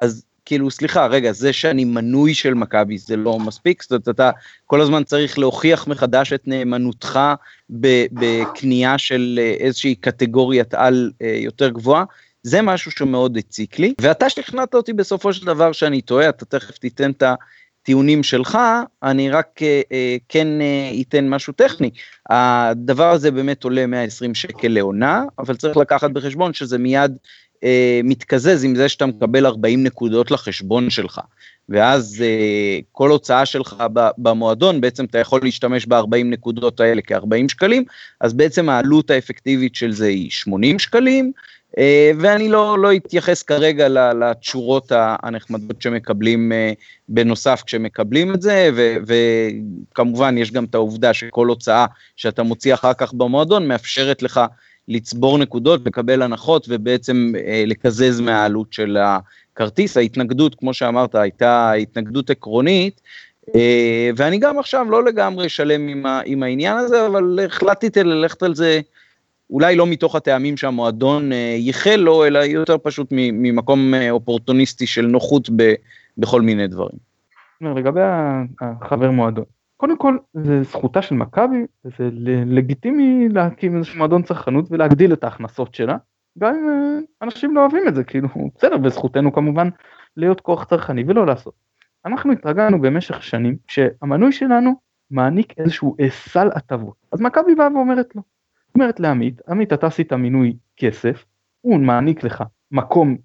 אז 0.02 0.24
כאילו 0.48 0.70
סליחה 0.70 1.06
רגע 1.06 1.32
זה 1.32 1.52
שאני 1.52 1.84
מנוי 1.84 2.34
של 2.34 2.54
מכבי 2.54 2.98
זה 2.98 3.16
לא 3.16 3.38
מספיק? 3.38 3.82
זאת 3.82 3.90
אומרת 3.90 4.08
אתה 4.08 4.30
כל 4.66 4.80
הזמן 4.80 5.04
צריך 5.04 5.38
להוכיח 5.38 5.86
מחדש 5.86 6.32
את 6.32 6.48
נאמנותך 6.48 7.20
בקנייה 7.70 8.98
של 8.98 9.38
אה, 9.42 9.54
איזושהי 9.58 9.94
קטגוריית 9.94 10.74
על 10.74 11.10
אה, 11.22 11.38
יותר 11.40 11.68
גבוהה? 11.68 12.04
זה 12.42 12.62
משהו 12.62 12.90
שמאוד 12.90 13.36
הציק 13.36 13.78
לי. 13.78 13.94
ואתה 14.00 14.30
שכנעת 14.30 14.74
אותי 14.74 14.92
בסופו 14.92 15.32
של 15.32 15.46
דבר 15.46 15.72
שאני 15.72 16.00
טועה 16.00 16.28
אתה 16.28 16.44
תכף 16.44 16.78
תיתן 16.78 17.10
את 17.10 17.22
הטיעונים 17.88 18.22
שלך, 18.22 18.58
אני 19.02 19.30
רק 19.30 19.62
אה, 19.62 19.80
אה, 19.92 20.16
כן 20.28 20.60
אה, 20.60 20.90
אתן 21.00 21.28
משהו 21.28 21.52
טכני. 21.52 21.90
הדבר 22.30 23.10
הזה 23.10 23.30
באמת 23.30 23.64
עולה 23.64 23.86
120 23.86 24.34
שקל 24.34 24.68
לעונה, 24.68 25.24
אבל 25.38 25.56
צריך 25.56 25.76
לקחת 25.76 26.10
בחשבון 26.10 26.52
שזה 26.52 26.78
מיד 26.78 27.16
אה, 27.64 28.00
מתקזז 28.04 28.64
עם 28.64 28.74
זה 28.74 28.88
שאתה 28.88 29.06
מקבל 29.06 29.46
40 29.46 29.82
נקודות 29.82 30.30
לחשבון 30.30 30.90
שלך. 30.90 31.20
ואז 31.68 32.24
אה, 32.26 32.78
כל 32.92 33.10
הוצאה 33.10 33.46
שלך 33.46 33.76
במועדון, 34.18 34.80
בעצם 34.80 35.04
אתה 35.04 35.18
יכול 35.18 35.40
להשתמש 35.42 35.86
ב-40 35.86 36.24
נקודות 36.24 36.80
האלה 36.80 37.02
כ-40 37.02 37.48
שקלים, 37.48 37.84
אז 38.20 38.32
בעצם 38.32 38.68
העלות 38.68 39.10
האפקטיבית 39.10 39.74
של 39.74 39.92
זה 39.92 40.06
היא 40.06 40.30
80 40.30 40.78
שקלים, 40.78 41.32
אה, 41.78 42.10
ואני 42.18 42.48
לא, 42.48 42.78
לא 42.78 42.96
אתייחס 42.96 43.42
כרגע 43.42 43.88
לתשורות 44.14 44.92
הנחמדות 44.94 45.82
שמקבלים 45.82 46.52
אה, 46.52 46.72
בנוסף 47.08 47.62
כשמקבלים 47.66 48.34
את 48.34 48.42
זה, 48.42 48.70
ו, 48.76 48.96
וכמובן 49.06 50.38
יש 50.38 50.52
גם 50.52 50.64
את 50.64 50.74
העובדה 50.74 51.14
שכל 51.14 51.46
הוצאה 51.46 51.86
שאתה 52.16 52.42
מוציא 52.42 52.74
אחר 52.74 52.94
כך 52.94 53.12
במועדון 53.12 53.68
מאפשרת 53.68 54.22
לך 54.22 54.40
לצבור 54.88 55.38
נקודות, 55.38 55.80
לקבל 55.86 56.22
הנחות 56.22 56.66
ובעצם 56.68 57.32
אה, 57.36 57.64
לקזז 57.66 58.20
מהעלות 58.20 58.72
של 58.72 58.96
הכרטיס. 59.00 59.96
ההתנגדות, 59.96 60.54
כמו 60.54 60.74
שאמרת, 60.74 61.14
הייתה 61.14 61.72
התנגדות 61.72 62.30
עקרונית, 62.30 63.00
ואני 64.16 64.38
גם 64.38 64.58
עכשיו 64.58 64.86
לא 64.90 65.04
לגמרי 65.04 65.48
שלם 65.48 65.88
עם, 65.88 66.06
עם 66.24 66.42
העניין 66.42 66.76
הזה, 66.76 67.06
אבל 67.06 67.38
החלטתי 67.46 68.02
ללכת 68.02 68.42
על 68.42 68.54
זה. 68.54 68.80
אולי 69.50 69.76
לא 69.76 69.86
מתוך 69.86 70.14
הטעמים 70.14 70.56
שהמועדון 70.56 71.32
אה, 71.32 71.54
ייחל 71.58 71.96
לו, 71.96 72.24
אלא 72.24 72.38
יותר 72.38 72.76
פשוט 72.82 73.08
ממקום 73.12 73.94
אה, 73.94 74.10
אופורטוניסטי 74.10 74.86
של 74.86 75.06
נוחות 75.06 75.50
ב, 75.56 75.72
בכל 76.18 76.42
מיני 76.42 76.66
דברים. 76.66 76.98
לגבי 77.60 78.00
החבר 78.60 79.10
מועדון, 79.10 79.44
קודם 79.80 79.98
כל 79.98 80.18
זה 80.34 80.62
זכותה 80.62 81.02
של 81.02 81.14
מכבי, 81.14 81.66
זה 81.84 82.08
לגיטימי 82.46 83.28
להקים 83.28 83.76
איזשהו 83.76 83.98
מועדון 83.98 84.22
צרכנות 84.22 84.64
ולהגדיל 84.70 85.12
את 85.12 85.24
ההכנסות 85.24 85.74
שלה, 85.74 85.96
גם 86.38 86.54
אם 86.54 86.68
אה, 86.68 86.98
אנשים 87.22 87.54
לא 87.54 87.60
אוהבים 87.60 87.88
את 87.88 87.94
זה, 87.94 88.04
כאילו 88.04 88.28
בסדר, 88.56 88.76
וזכותנו 88.84 89.32
כמובן 89.32 89.68
להיות 90.16 90.40
כוח 90.40 90.64
צרכני 90.64 91.04
ולא 91.06 91.26
לעשות. 91.26 91.54
אנחנו 92.06 92.32
התרגלנו 92.32 92.80
במשך 92.80 93.22
שנים 93.22 93.56
שהמנוי 93.68 94.32
שלנו 94.32 94.74
מעניק 95.10 95.58
איזשהו 95.58 95.96
סל 96.08 96.48
הטבות, 96.54 96.96
אז 97.12 97.20
מכבי 97.20 97.54
באה 97.54 97.72
ואומרת 97.74 98.16
לו, 98.16 98.22
אומרת 98.74 99.00
לעמית, 99.00 99.40
עמית 99.48 99.72
אתה 99.72 99.86
עשית 99.86 100.12
מינוי 100.12 100.56
כסף, 100.76 101.24
הוא 101.60 101.80
מעניק 101.80 102.24
לך 102.24 102.44
מקום 102.72 103.16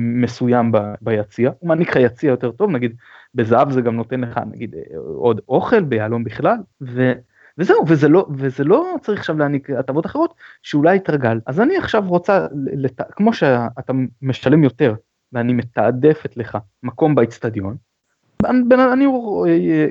מסוים 0.00 0.72
ביציע, 1.00 1.50
הוא 1.58 1.68
מעניק 1.68 1.90
לך 1.90 1.96
יציע 1.96 2.30
יותר 2.30 2.50
טוב, 2.50 2.70
נגיד 2.70 2.96
בזהב 3.34 3.70
זה 3.70 3.80
גם 3.80 3.96
נותן 3.96 4.20
לך 4.20 4.40
נגיד 4.50 4.74
עוד 5.16 5.40
אוכל, 5.48 5.82
ביהלום 5.82 6.24
בכלל, 6.24 6.56
ו, 6.80 7.12
וזהו, 7.58 7.84
וזה 7.88 8.08
לא, 8.08 8.26
וזה 8.30 8.64
לא 8.64 8.94
צריך 9.02 9.20
עכשיו 9.20 9.38
להעניק 9.38 9.70
הטבות 9.70 10.06
אחרות 10.06 10.34
שאולי 10.62 10.96
התרגל. 10.96 11.40
אז 11.46 11.60
אני 11.60 11.76
עכשיו 11.76 12.04
רוצה, 12.06 12.46
לת... 12.72 13.00
כמו 13.10 13.32
שאתה 13.32 13.92
משלם 14.22 14.64
יותר 14.64 14.94
ואני 15.32 15.52
מתעדפת 15.52 16.36
לך 16.36 16.58
מקום 16.82 17.14
באצטדיון, 17.14 17.76
אני, 18.44 19.06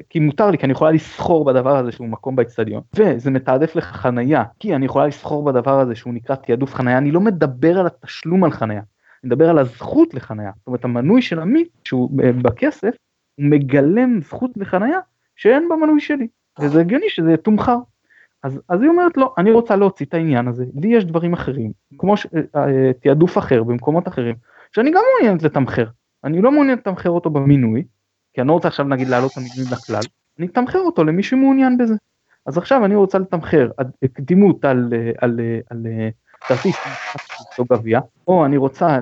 כי 0.10 0.20
מותר 0.20 0.52
לי, 0.52 0.58
כי 0.58 0.66
אני 0.66 0.72
יכולה 0.72 0.92
לסחור 0.92 1.46
בדבר 1.46 1.78
הזה 1.78 1.92
שהוא 1.92 2.08
מקום 2.08 2.36
באצטדיון, 2.36 2.82
וזה 2.96 3.32
מתעדף 3.32 3.76
לך 3.76 3.86
חנייה, 3.86 4.44
כי 4.60 4.76
אני 4.76 4.86
יכולה 4.86 5.08
לסחור 5.08 5.46
בדבר 5.46 5.80
הזה 5.80 5.96
שהוא 5.96 6.14
נקרא 6.14 6.36
תעדוף 6.36 6.74
חנייה, 6.74 6.98
אני 6.98 7.12
לא 7.12 7.22
מדבר 7.22 7.80
על 7.80 7.88
התשלום 7.88 8.44
על 8.44 8.52
חנייה, 8.52 8.82
אני 9.26 9.34
מדבר 9.34 9.50
על 9.50 9.58
הזכות 9.58 10.14
לחנייה, 10.14 10.52
זאת 10.58 10.68
אומרת 10.68 10.86
המנוי 10.86 11.22
של 11.22 11.40
עמית 11.40 11.70
שהוא 11.84 12.10
אה, 12.24 12.32
בכסף, 12.32 12.96
הוא 13.36 13.46
מגלם 13.46 14.22
זכות 14.22 14.52
לחנייה 14.56 15.00
שאין 15.36 15.70
במנוי 15.70 16.00
שלי, 16.00 16.28
וזה 16.60 16.82
הגיוני 16.82 17.10
שזה 17.10 17.32
יתומחר. 17.32 17.78
אז, 18.44 18.62
אז 18.70 18.82
היא 18.82 18.90
אומרת 18.90 19.18
לא, 19.18 19.34
אני 19.38 19.52
רוצה 19.52 19.76
להוציא 19.76 20.06
את 20.06 20.14
העניין 20.14 20.48
הזה, 20.48 20.66
לי 20.76 20.88
יש 20.88 21.06
דברים 21.06 21.34
אחרים, 21.34 21.72
כמו 21.98 22.18
ש, 22.18 22.26
אה, 22.26 22.42
אה, 22.56 22.92
תעדוף 22.94 23.38
אחר 23.38 23.64
במקומות 23.64 24.08
אחרים, 24.08 24.36
שאני 24.72 24.92
גם 24.92 25.02
מעוניינת 25.14 25.44
לתמחר, 25.44 25.86
אני 26.24 26.42
לא 26.42 26.52
מעוניינת 26.52 26.80
לתמחר 26.80 27.10
אותו 27.10 27.30
במינוי, 27.30 27.84
כי 28.34 28.42
אני 28.42 28.48
לא 28.48 28.54
רוצה 28.54 28.68
עכשיו 28.68 28.86
נגיד 28.86 29.08
להעלות 29.08 29.32
את 29.32 29.38
המינוי 29.38 29.72
לכלל, 29.72 30.02
אני 30.40 30.48
אתמחר 30.48 30.80
אותו 30.80 31.04
למי 31.04 31.24
שמעוניין 31.24 31.78
בזה. 31.78 31.96
אז 32.46 32.58
עכשיו 32.58 32.86
אני 32.86 32.96
רוצה 32.96 33.20
לתמחר 33.20 33.70
קדימות 34.14 34.66
על, 34.66 34.94
על, 34.94 34.94
על, 35.22 35.40
על 35.70 35.88
כרטיס 36.48 36.76
או 37.60 37.66
גביע, 37.66 38.00
או 38.28 38.46
אני 38.46 38.58
רוצה 38.58 39.00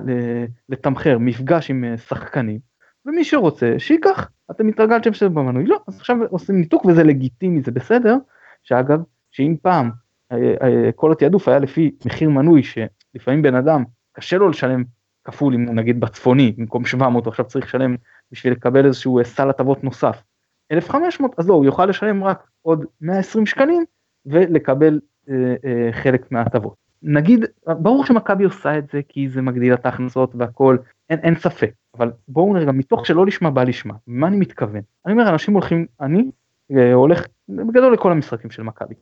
לתמחר 0.70 1.18
מפגש 1.18 1.70
עם 1.70 1.98
שחקנים, 1.98 2.60
ומי 3.06 3.24
שרוצה 3.24 3.76
שייקח, 3.78 4.30
אתם 4.52 4.68
התרגלתם 4.68 5.14
שזה 5.14 5.30
במנוי, 5.30 5.66
לא, 5.66 5.80
אז 5.88 5.98
עכשיו 5.98 6.18
עושים 6.30 6.56
ניתוק 6.56 6.86
וזה 6.86 7.04
לגיטימי, 7.04 7.62
זה 7.62 7.72
בסדר, 7.72 8.16
שאגב, 8.64 9.00
שאם 9.32 9.56
פעם 9.62 9.92
אה, 10.32 10.38
אה, 10.62 10.92
כל 10.96 11.12
התעדוף 11.12 11.48
היה 11.48 11.60
לפי 11.60 11.92
מחיר 12.06 12.30
מנוי, 12.30 12.62
שלפעמים 12.64 13.42
בן 13.42 13.56
אדם 13.56 13.84
קשה 14.14 14.38
לו 14.38 14.50
לשלם 14.50 14.84
כפול 15.24 15.54
אם 15.54 15.68
הוא 15.68 15.76
נגיד 15.76 16.00
בצפוני 16.00 16.54
במקום 16.58 16.86
700 16.86 17.28
עכשיו 17.28 17.46
צריך 17.46 17.66
לשלם 17.66 17.96
בשביל 18.32 18.54
לקבל 18.54 18.86
איזשהו 18.86 19.20
אה, 19.20 19.24
סל 19.24 19.50
הטבות 19.50 19.84
נוסף. 19.84 20.24
1500 20.72 21.40
אז 21.40 21.50
לא 21.50 21.54
הוא 21.54 21.66
יוכל 21.66 21.86
לשלם 21.86 22.24
רק 22.24 22.48
עוד 22.62 22.86
120 23.02 23.46
שקלים 23.46 23.84
ולקבל 24.26 25.00
אה, 25.30 25.36
אה, 25.66 25.90
חלק 25.92 26.32
מההטבות. 26.32 26.76
נגיד 27.04 27.46
ברור 27.68 28.06
שמכבי 28.06 28.44
עושה 28.44 28.78
את 28.78 28.90
זה 28.92 29.02
כי 29.10 29.30
זה 29.30 29.42
מגדיל 29.42 29.74
את 29.74 29.86
ההכנסות 29.86 30.32
והכל 30.36 30.78
אין, 31.10 31.20
אין 31.20 31.36
ספק 31.36 31.72
אבל 31.98 32.12
בואו 32.28 32.54
נראה 32.54 32.72
מתוך 32.72 33.06
שלא 33.06 33.26
לשמה 33.26 33.50
בא 33.50 33.64
לשמה 33.64 33.94
מה 34.08 34.28
אני 34.28 34.38
מתכוון 34.38 34.82
אני 35.06 35.14
אומר 35.14 35.30
אנשים 35.30 35.54
הולכים 35.54 35.86
אני 36.02 36.24
אה, 36.72 36.94
הולך 36.94 37.26
בגדול 37.50 37.94
לכל 37.94 38.12
המשחקים 38.12 38.52
של 38.52 38.64
מכבי. 38.64 38.96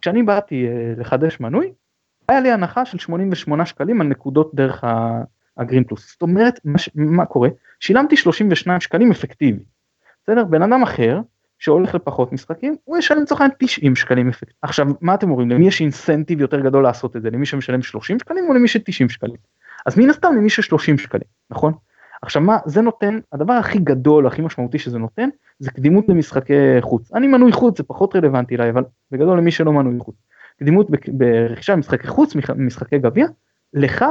כשאני 0.00 0.22
באתי 0.22 0.66
אה, 0.66 0.94
לחדש 0.96 1.40
מנוי 1.40 1.72
היה 2.28 2.40
לי 2.40 2.50
הנחה 2.50 2.84
של 2.84 2.98
88 2.98 3.66
שקלים 3.66 4.00
על 4.00 4.06
נקודות 4.06 4.54
דרך 4.54 4.84
הגרין 5.56 5.84
פלוס. 5.84 6.12
זאת 6.12 6.22
אומרת, 6.22 6.60
מה, 6.64 6.78
מה 6.94 7.26
קורה? 7.26 7.48
שילמתי 7.80 8.16
32 8.16 8.80
שקלים 8.80 9.10
אפקטיבי. 9.10 9.64
בסדר? 10.24 10.44
בן 10.44 10.62
אדם 10.62 10.82
אחר 10.82 11.20
שהולך 11.62 11.94
לפחות 11.94 12.32
משחקים, 12.32 12.76
הוא 12.84 12.98
ישלם 12.98 13.22
לצורך 13.22 13.40
העניין 13.40 13.56
90 13.58 13.96
שקלים 13.96 14.28
אפקטיבי. 14.28 14.52
עכשיו, 14.62 14.86
מה 15.00 15.14
אתם 15.14 15.30
אומרים? 15.30 15.50
למי 15.50 15.66
יש 15.66 15.80
אינסנטיב 15.80 16.40
יותר 16.40 16.60
גדול 16.60 16.82
לעשות 16.82 17.16
את 17.16 17.22
זה? 17.22 17.30
למי 17.30 17.46
שמשלם 17.46 17.82
30 17.82 18.18
שקלים 18.18 18.44
או 18.48 18.54
למי 18.54 18.68
ש-90 18.68 19.08
שקלים? 19.08 19.36
אז 19.86 19.98
מן 19.98 20.10
הסתם 20.10 20.34
למי 20.36 20.50
ש-30 20.50 20.98
שקלים, 20.98 21.28
נכון? 21.50 21.72
עכשיו 22.22 22.42
מה 22.42 22.58
זה 22.66 22.80
נותן 22.80 23.18
הדבר 23.32 23.52
הכי 23.52 23.78
גדול 23.78 24.26
הכי 24.26 24.42
משמעותי 24.42 24.78
שזה 24.78 24.98
נותן 24.98 25.28
זה 25.58 25.70
קדימות 25.70 26.06
במשחקי 26.06 26.80
חוץ 26.80 27.12
אני 27.14 27.26
מנוי 27.26 27.52
חוץ 27.52 27.78
זה 27.78 27.84
פחות 27.84 28.16
רלוונטי 28.16 28.56
אליי 28.56 28.70
אבל 28.70 28.84
בגדול 29.10 29.38
למי 29.38 29.50
שלא 29.50 29.72
מנוי 29.72 30.00
חוץ 30.00 30.14
קדימות 30.58 30.90
ברכישה 31.08 31.76
במשחקי 31.76 32.06
חוץ 32.06 32.36
משחקי 32.56 32.98
גביע 32.98 33.26
לך 33.74 34.04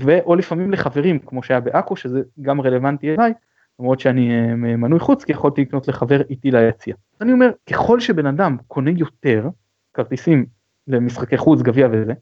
ואו 0.00 0.34
לפעמים 0.34 0.72
לחברים 0.72 1.18
כמו 1.18 1.42
שהיה 1.42 1.60
בעכו 1.60 1.96
שזה 1.96 2.22
גם 2.42 2.60
רלוונטי 2.60 3.14
אליי 3.14 3.32
למרות 3.80 4.00
שאני 4.00 4.30
אה, 4.30 4.56
מנוי 4.56 4.98
חוץ 4.98 5.24
כי 5.24 5.32
יכולתי 5.32 5.60
לקנות 5.60 5.88
לחבר 5.88 6.20
איתי 6.30 6.50
ליציע. 6.50 6.94
אני 7.20 7.32
אומר 7.32 7.50
ככל 7.70 8.00
שבן 8.00 8.26
אדם 8.26 8.56
קונה 8.68 8.90
יותר 8.90 9.48
כרטיסים 9.94 10.46
למשחקי 10.86 11.38
חוץ 11.38 11.62
גביע 11.62 11.88
וזה 11.92 12.12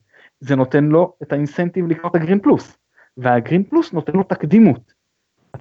זה 0.41 0.57
נותן 0.57 0.85
לו 0.85 1.15
את 1.23 1.33
האינסנטיב 1.33 1.87
לקנות 1.87 2.15
הגרין 2.15 2.41
פלוס 2.41 2.79
והגרין 3.17 3.63
פלוס 3.63 3.93
נותן 3.93 4.13
לו 4.13 4.21
את 4.21 4.33
הקדימות. 4.33 4.93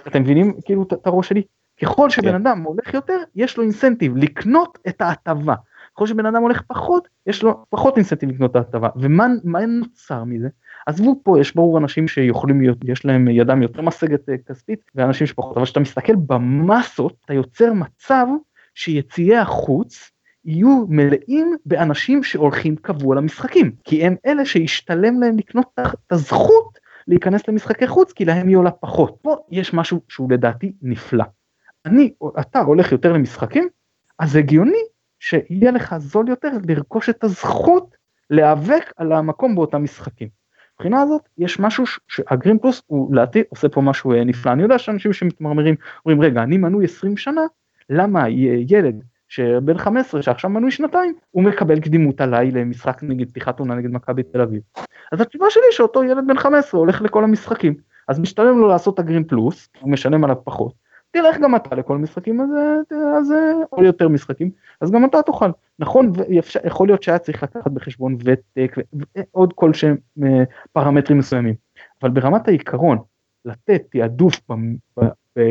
אתם 0.08 0.22
מבינים 0.22 0.54
כאילו 0.66 0.84
את 0.84 1.08
הראש 1.08 1.30
שלי? 1.30 1.44
ככל 1.82 2.10
שבן 2.10 2.30
כן. 2.30 2.36
אדם 2.36 2.62
הולך 2.62 2.94
יותר 2.94 3.18
יש 3.36 3.58
לו 3.58 3.64
אינסנטיב 3.64 4.18
לקנות 4.18 4.78
את 4.88 5.02
ההטבה. 5.02 5.56
ככל 5.96 6.08
שבן 6.08 6.26
אדם 6.26 6.42
הולך 6.42 6.62
פחות 6.62 7.08
יש 7.28 7.44
לו 7.44 7.66
פחות 7.70 7.98
אינסנטיב 7.98 8.30
לקנות 8.30 8.52
את 8.52 8.56
ההטבה 8.56 8.90
ומה 8.96 9.66
נוצר 9.68 10.24
מזה? 10.24 10.50
עזבו 10.86 11.20
פה, 11.24 11.40
יש 11.40 11.56
ברור 11.56 11.78
אנשים 11.78 12.08
שיכולים 12.08 12.62
להיות, 12.62 12.78
יש 12.84 13.06
להם 13.06 13.28
ידם 13.28 13.62
יותר 13.62 13.82
משגת 13.82 14.30
אה, 14.30 14.36
כספית, 14.38 14.80
ואנשים 14.96 15.28
שפחות, 15.28 15.58
אבל 15.58 15.66
כשאתה 15.66 15.80
מסתכל 15.80 16.16
במסות, 16.16 17.16
אתה 17.26 17.34
יוצר 17.34 17.74
מצב 17.74 18.28
שיציעי 18.76 19.38
החוץ 19.38 20.12
יהיו 20.46 20.86
מלאים 20.90 21.56
באנשים 21.66 22.24
שהולכים 22.24 22.76
קבוע 22.76 23.16
למשחקים, 23.16 23.72
כי 23.84 24.06
הם 24.06 24.16
אלה 24.26 24.46
שישתלם 24.46 25.22
להם 25.22 25.38
לקנות 25.38 25.68
את 25.80 26.12
הזכות 26.12 26.80
להיכנס 27.08 27.48
למשחקי 27.48 27.88
חוץ, 27.88 28.12
כי 28.12 28.26
להם 28.26 28.48
היא 28.48 28.58
עולה 28.58 28.72
פחות. 28.72 29.18
פה 29.22 29.36
יש 29.52 29.74
משהו 29.74 30.02
שהוא 30.10 30.32
לדעתי 30.32 30.74
נפלא. 30.82 31.26
אני, 31.86 32.14
אתה 32.40 32.60
הולך 32.60 32.92
יותר 32.92 33.14
למשחקים, 33.14 33.70
אז 34.20 34.36
הגיוני 34.36 34.84
שיהיה 35.20 35.72
לך 35.72 35.98
זול 35.98 36.30
יותר 36.30 36.50
לרכוש 36.68 37.10
את 37.10 37.24
הזכות 37.24 37.96
להיאבק 38.30 38.94
על 38.98 39.12
המקום 39.12 39.56
באותם 39.56 39.84
משחקים. 39.84 40.41
מבחינה 40.82 41.02
הזאת 41.02 41.22
יש 41.38 41.60
משהו 41.60 41.84
שהגרין 42.08 42.58
פלוס 42.58 42.82
הוא 42.88 43.16
לדעתי 43.16 43.44
עושה 43.50 43.70
פה 43.70 43.82
משהו 43.82 44.14
אה, 44.14 44.24
נפלא. 44.24 44.52
אני 44.52 44.64
יודע 44.64 44.78
שאנשים 44.78 45.14
שמתמרמרים 45.14 45.76
אומרים 46.06 46.22
רגע 46.22 46.44
אני 46.44 46.58
מנוי 46.58 46.86
20 46.86 47.18
שנה 47.18 47.42
למה 47.90 48.30
ילד 48.70 49.04
שבן 49.28 49.78
15 49.78 50.22
שעכשיו 50.22 50.50
מנוי 50.50 50.72
שנתיים 50.72 51.14
הוא 51.32 51.44
מקבל 51.44 51.80
קדימות 51.80 52.22
עליי 52.22 52.52
למשחק 52.52 53.04
נגד 53.04 53.30
פתיחת 53.30 53.60
עונה 53.60 53.76
נגד 53.76 53.92
מכבי 53.92 54.24
תל 54.24 54.42
אביב. 54.42 54.62
אז 55.12 55.22
התשובה 55.22 55.46
שלי 55.50 55.64
שאותו 55.72 56.04
ילד 56.04 56.28
בן 56.28 56.38
15 56.38 56.80
הולך 56.80 57.02
לכל 57.02 57.24
המשחקים 57.24 57.74
אז 58.08 58.20
משתלם 58.20 58.58
לו 58.58 58.68
לעשות 58.68 59.00
הגרין 59.00 59.24
פלוס 59.24 59.70
הוא 59.80 59.92
משלם 59.92 60.24
עליו 60.24 60.36
פחות 60.44 60.74
תלך 61.12 61.38
גם 61.38 61.56
אתה 61.56 61.76
לכל 61.76 61.98
משחקים 61.98 62.42
אז, 62.42 63.34
או 63.72 63.84
יותר 63.84 64.08
משחקים 64.08 64.52
אז 64.82 64.92
גם 64.92 65.06
אתה 65.06 65.22
תוכל. 65.22 65.50
נכון 65.80 66.12
ויכול 66.16 66.88
להיות 66.88 67.04
שהיה 67.04 67.20
צריך 67.20 67.44
לקחת 67.44 67.72
בחשבון 67.72 68.18
ותק 68.26 68.76
ועוד 68.94 69.54
כל 69.54 69.74
שהם 69.74 69.98
אה, 70.24 70.44
פרמטרים 70.72 71.20
מסוימים. 71.20 71.56
אבל 72.02 72.10
ברמת 72.10 72.48
העיקרון 72.48 72.98
לתת 73.46 73.84
תעדוף 73.92 74.42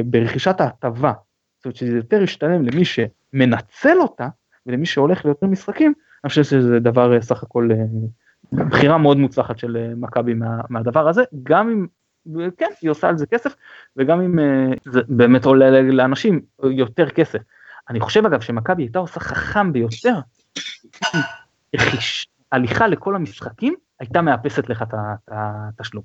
ברכישת 0.04 0.60
ההטבה 0.60 1.12
זאת 1.58 1.64
אומרת 1.64 1.76
שזה 1.76 1.96
יותר 1.96 2.22
ישתלם 2.22 2.62
למי 2.62 2.84
שמנצל 2.84 3.98
אותה 3.98 4.28
ולמי 4.66 4.86
שהולך 4.86 5.24
ליותר 5.24 5.46
משחקים 5.46 5.92
אני 6.24 6.28
חושב 6.28 6.42
שזה 6.42 6.80
דבר 6.80 7.14
אה, 7.14 7.22
סך 7.22 7.42
הכל 7.42 7.68
אה, 7.72 7.84
בחירה 8.66 8.98
מאוד 8.98 9.16
מוצלחת 9.16 9.58
של 9.58 9.94
מכבי 9.96 10.34
מה, 10.34 10.60
מהדבר 10.68 11.08
הזה 11.08 11.22
גם 11.42 11.68
אם 11.68 11.86
כן, 12.58 12.70
היא 12.82 12.90
עושה 12.90 13.08
על 13.08 13.18
זה 13.18 13.26
כסף, 13.26 13.54
וגם 13.96 14.20
אם 14.20 14.38
uh, 14.38 14.78
זה 14.84 15.00
באמת 15.08 15.44
עולה 15.44 15.82
לאנשים 15.82 16.40
יותר 16.62 17.10
כסף. 17.10 17.38
אני 17.90 18.00
חושב 18.00 18.26
אגב 18.26 18.40
שמכבי 18.40 18.82
הייתה 18.82 18.98
עושה 18.98 19.20
חכם 19.20 19.72
ביותר, 19.72 20.14
הליכה 22.52 22.88
לכל 22.88 23.16
המשחקים 23.16 23.74
הייתה 24.00 24.22
מאפסת 24.22 24.68
לך 24.68 24.82
את 24.82 24.94
התשלום. 25.28 26.02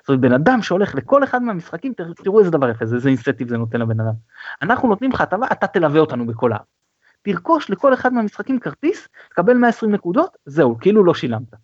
זאת 0.00 0.08
אומרת 0.08 0.20
בן 0.20 0.32
אדם 0.32 0.62
שהולך 0.62 0.94
לכל 0.94 1.24
אחד 1.24 1.42
מהמשחקים 1.42 1.92
תראו 2.22 2.38
איזה 2.40 2.50
דבר 2.50 2.70
יפה 2.70 2.86
זה 2.86 2.96
איזה 2.96 3.08
אינסטיב 3.08 3.48
זה 3.48 3.56
נותן 3.56 3.80
לבן 3.80 4.00
אדם. 4.00 4.14
אנחנו 4.62 4.88
נותנים 4.88 5.12
לך 5.12 5.20
הטבה 5.20 5.46
אתה 5.52 5.66
תלווה 5.66 6.00
אותנו 6.00 6.26
בכל 6.26 6.52
הארץ. 6.52 6.64
תרכוש 7.22 7.70
לכל 7.70 7.94
אחד 7.94 8.12
מהמשחקים 8.12 8.60
כרטיס 8.60 9.08
תקבל 9.30 9.54
120 9.54 9.92
נקודות 9.92 10.36
זהו 10.46 10.78
כאילו 10.80 11.04
לא 11.04 11.14
שילמת. 11.14 11.54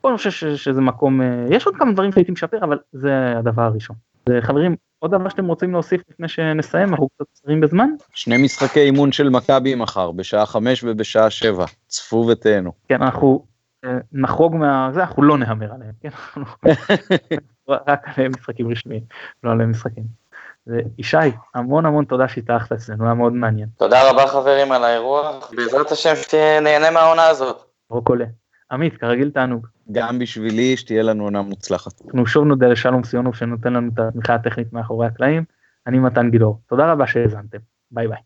פה 0.00 0.08
אני 0.08 0.16
חושב 0.16 0.56
שזה 0.56 0.80
מקום, 0.80 1.22
אה, 1.22 1.46
יש 1.50 1.66
עוד 1.66 1.76
כמה 1.76 1.92
דברים 1.92 2.12
שהייתי 2.12 2.32
משפר, 2.32 2.58
אבל 2.64 2.78
זה 2.92 3.38
הדבר 3.38 3.62
הראשון. 3.62 3.96
חברים, 4.40 4.76
עוד 4.98 5.10
דבר 5.10 5.28
שאתם 5.28 5.46
רוצים 5.46 5.72
להוסיף 5.72 6.02
לפני 6.10 6.28
שנסיים, 6.28 6.88
אנחנו 6.88 7.08
קצת 7.08 7.24
קצרים 7.34 7.60
בזמן? 7.60 7.88
שני 8.14 8.36
משחקי 8.42 8.80
אימון 8.80 9.12
של 9.12 9.28
מכבי 9.28 9.74
מחר, 9.74 10.10
בשעה 10.10 10.46
חמש 10.46 10.84
ובשעה 10.84 11.30
שבע, 11.30 11.64
צפו 11.88 12.26
ותהנו. 12.30 12.72
כן, 12.88 13.02
אנחנו 13.02 13.44
אה, 13.84 13.98
נחרוג 14.12 14.56
מה... 14.56 14.90
זה, 14.94 15.00
אנחנו 15.00 15.22
לא 15.22 15.38
נהמר 15.38 15.72
עליהם, 15.74 15.92
כן? 16.00 16.08
רק 17.68 18.02
עליהם 18.16 18.32
משחקים 18.38 18.70
רשמיים, 18.70 19.02
לא 19.44 19.50
עליהם 19.50 19.70
משחקים. 19.70 20.04
ישי, 20.98 21.16
המון 21.54 21.86
המון 21.86 22.04
תודה 22.04 22.28
שהתארחת 22.28 22.72
אצלנו, 22.72 23.04
היה 23.04 23.14
מאוד 23.14 23.32
מעניין. 23.32 23.68
תודה 23.78 24.10
רבה 24.10 24.26
חברים 24.26 24.72
על 24.72 24.84
האירוח, 24.84 25.50
בעזרת 25.56 25.92
השם 25.92 26.16
שתהנה 26.16 26.90
מהעונה 26.90 27.26
הזאת. 27.26 27.62
ירוק 27.90 28.08
עולה. 28.08 28.24
עמית, 28.72 28.96
כרגיל 28.96 29.30
תענוג. 29.30 29.66
גם 29.92 30.18
בשבילי, 30.18 30.76
שתהיה 30.76 31.02
לנו 31.02 31.24
עונה 31.24 31.42
מוצלחת. 31.42 31.92
אנחנו 32.06 32.26
שוב 32.26 32.44
נודה 32.44 32.68
לשלום 32.68 33.04
סיונוב 33.04 33.34
שנותן 33.34 33.72
לנו 33.72 33.90
את 33.94 33.98
התמיכה 33.98 34.34
הטכנית 34.34 34.72
מאחורי 34.72 35.06
הקלעים. 35.06 35.44
אני 35.86 35.98
מתן 35.98 36.30
גילאור. 36.30 36.60
תודה 36.68 36.92
רבה 36.92 37.06
שהאזנתם. 37.06 37.58
ביי 37.90 38.08
ביי. 38.08 38.18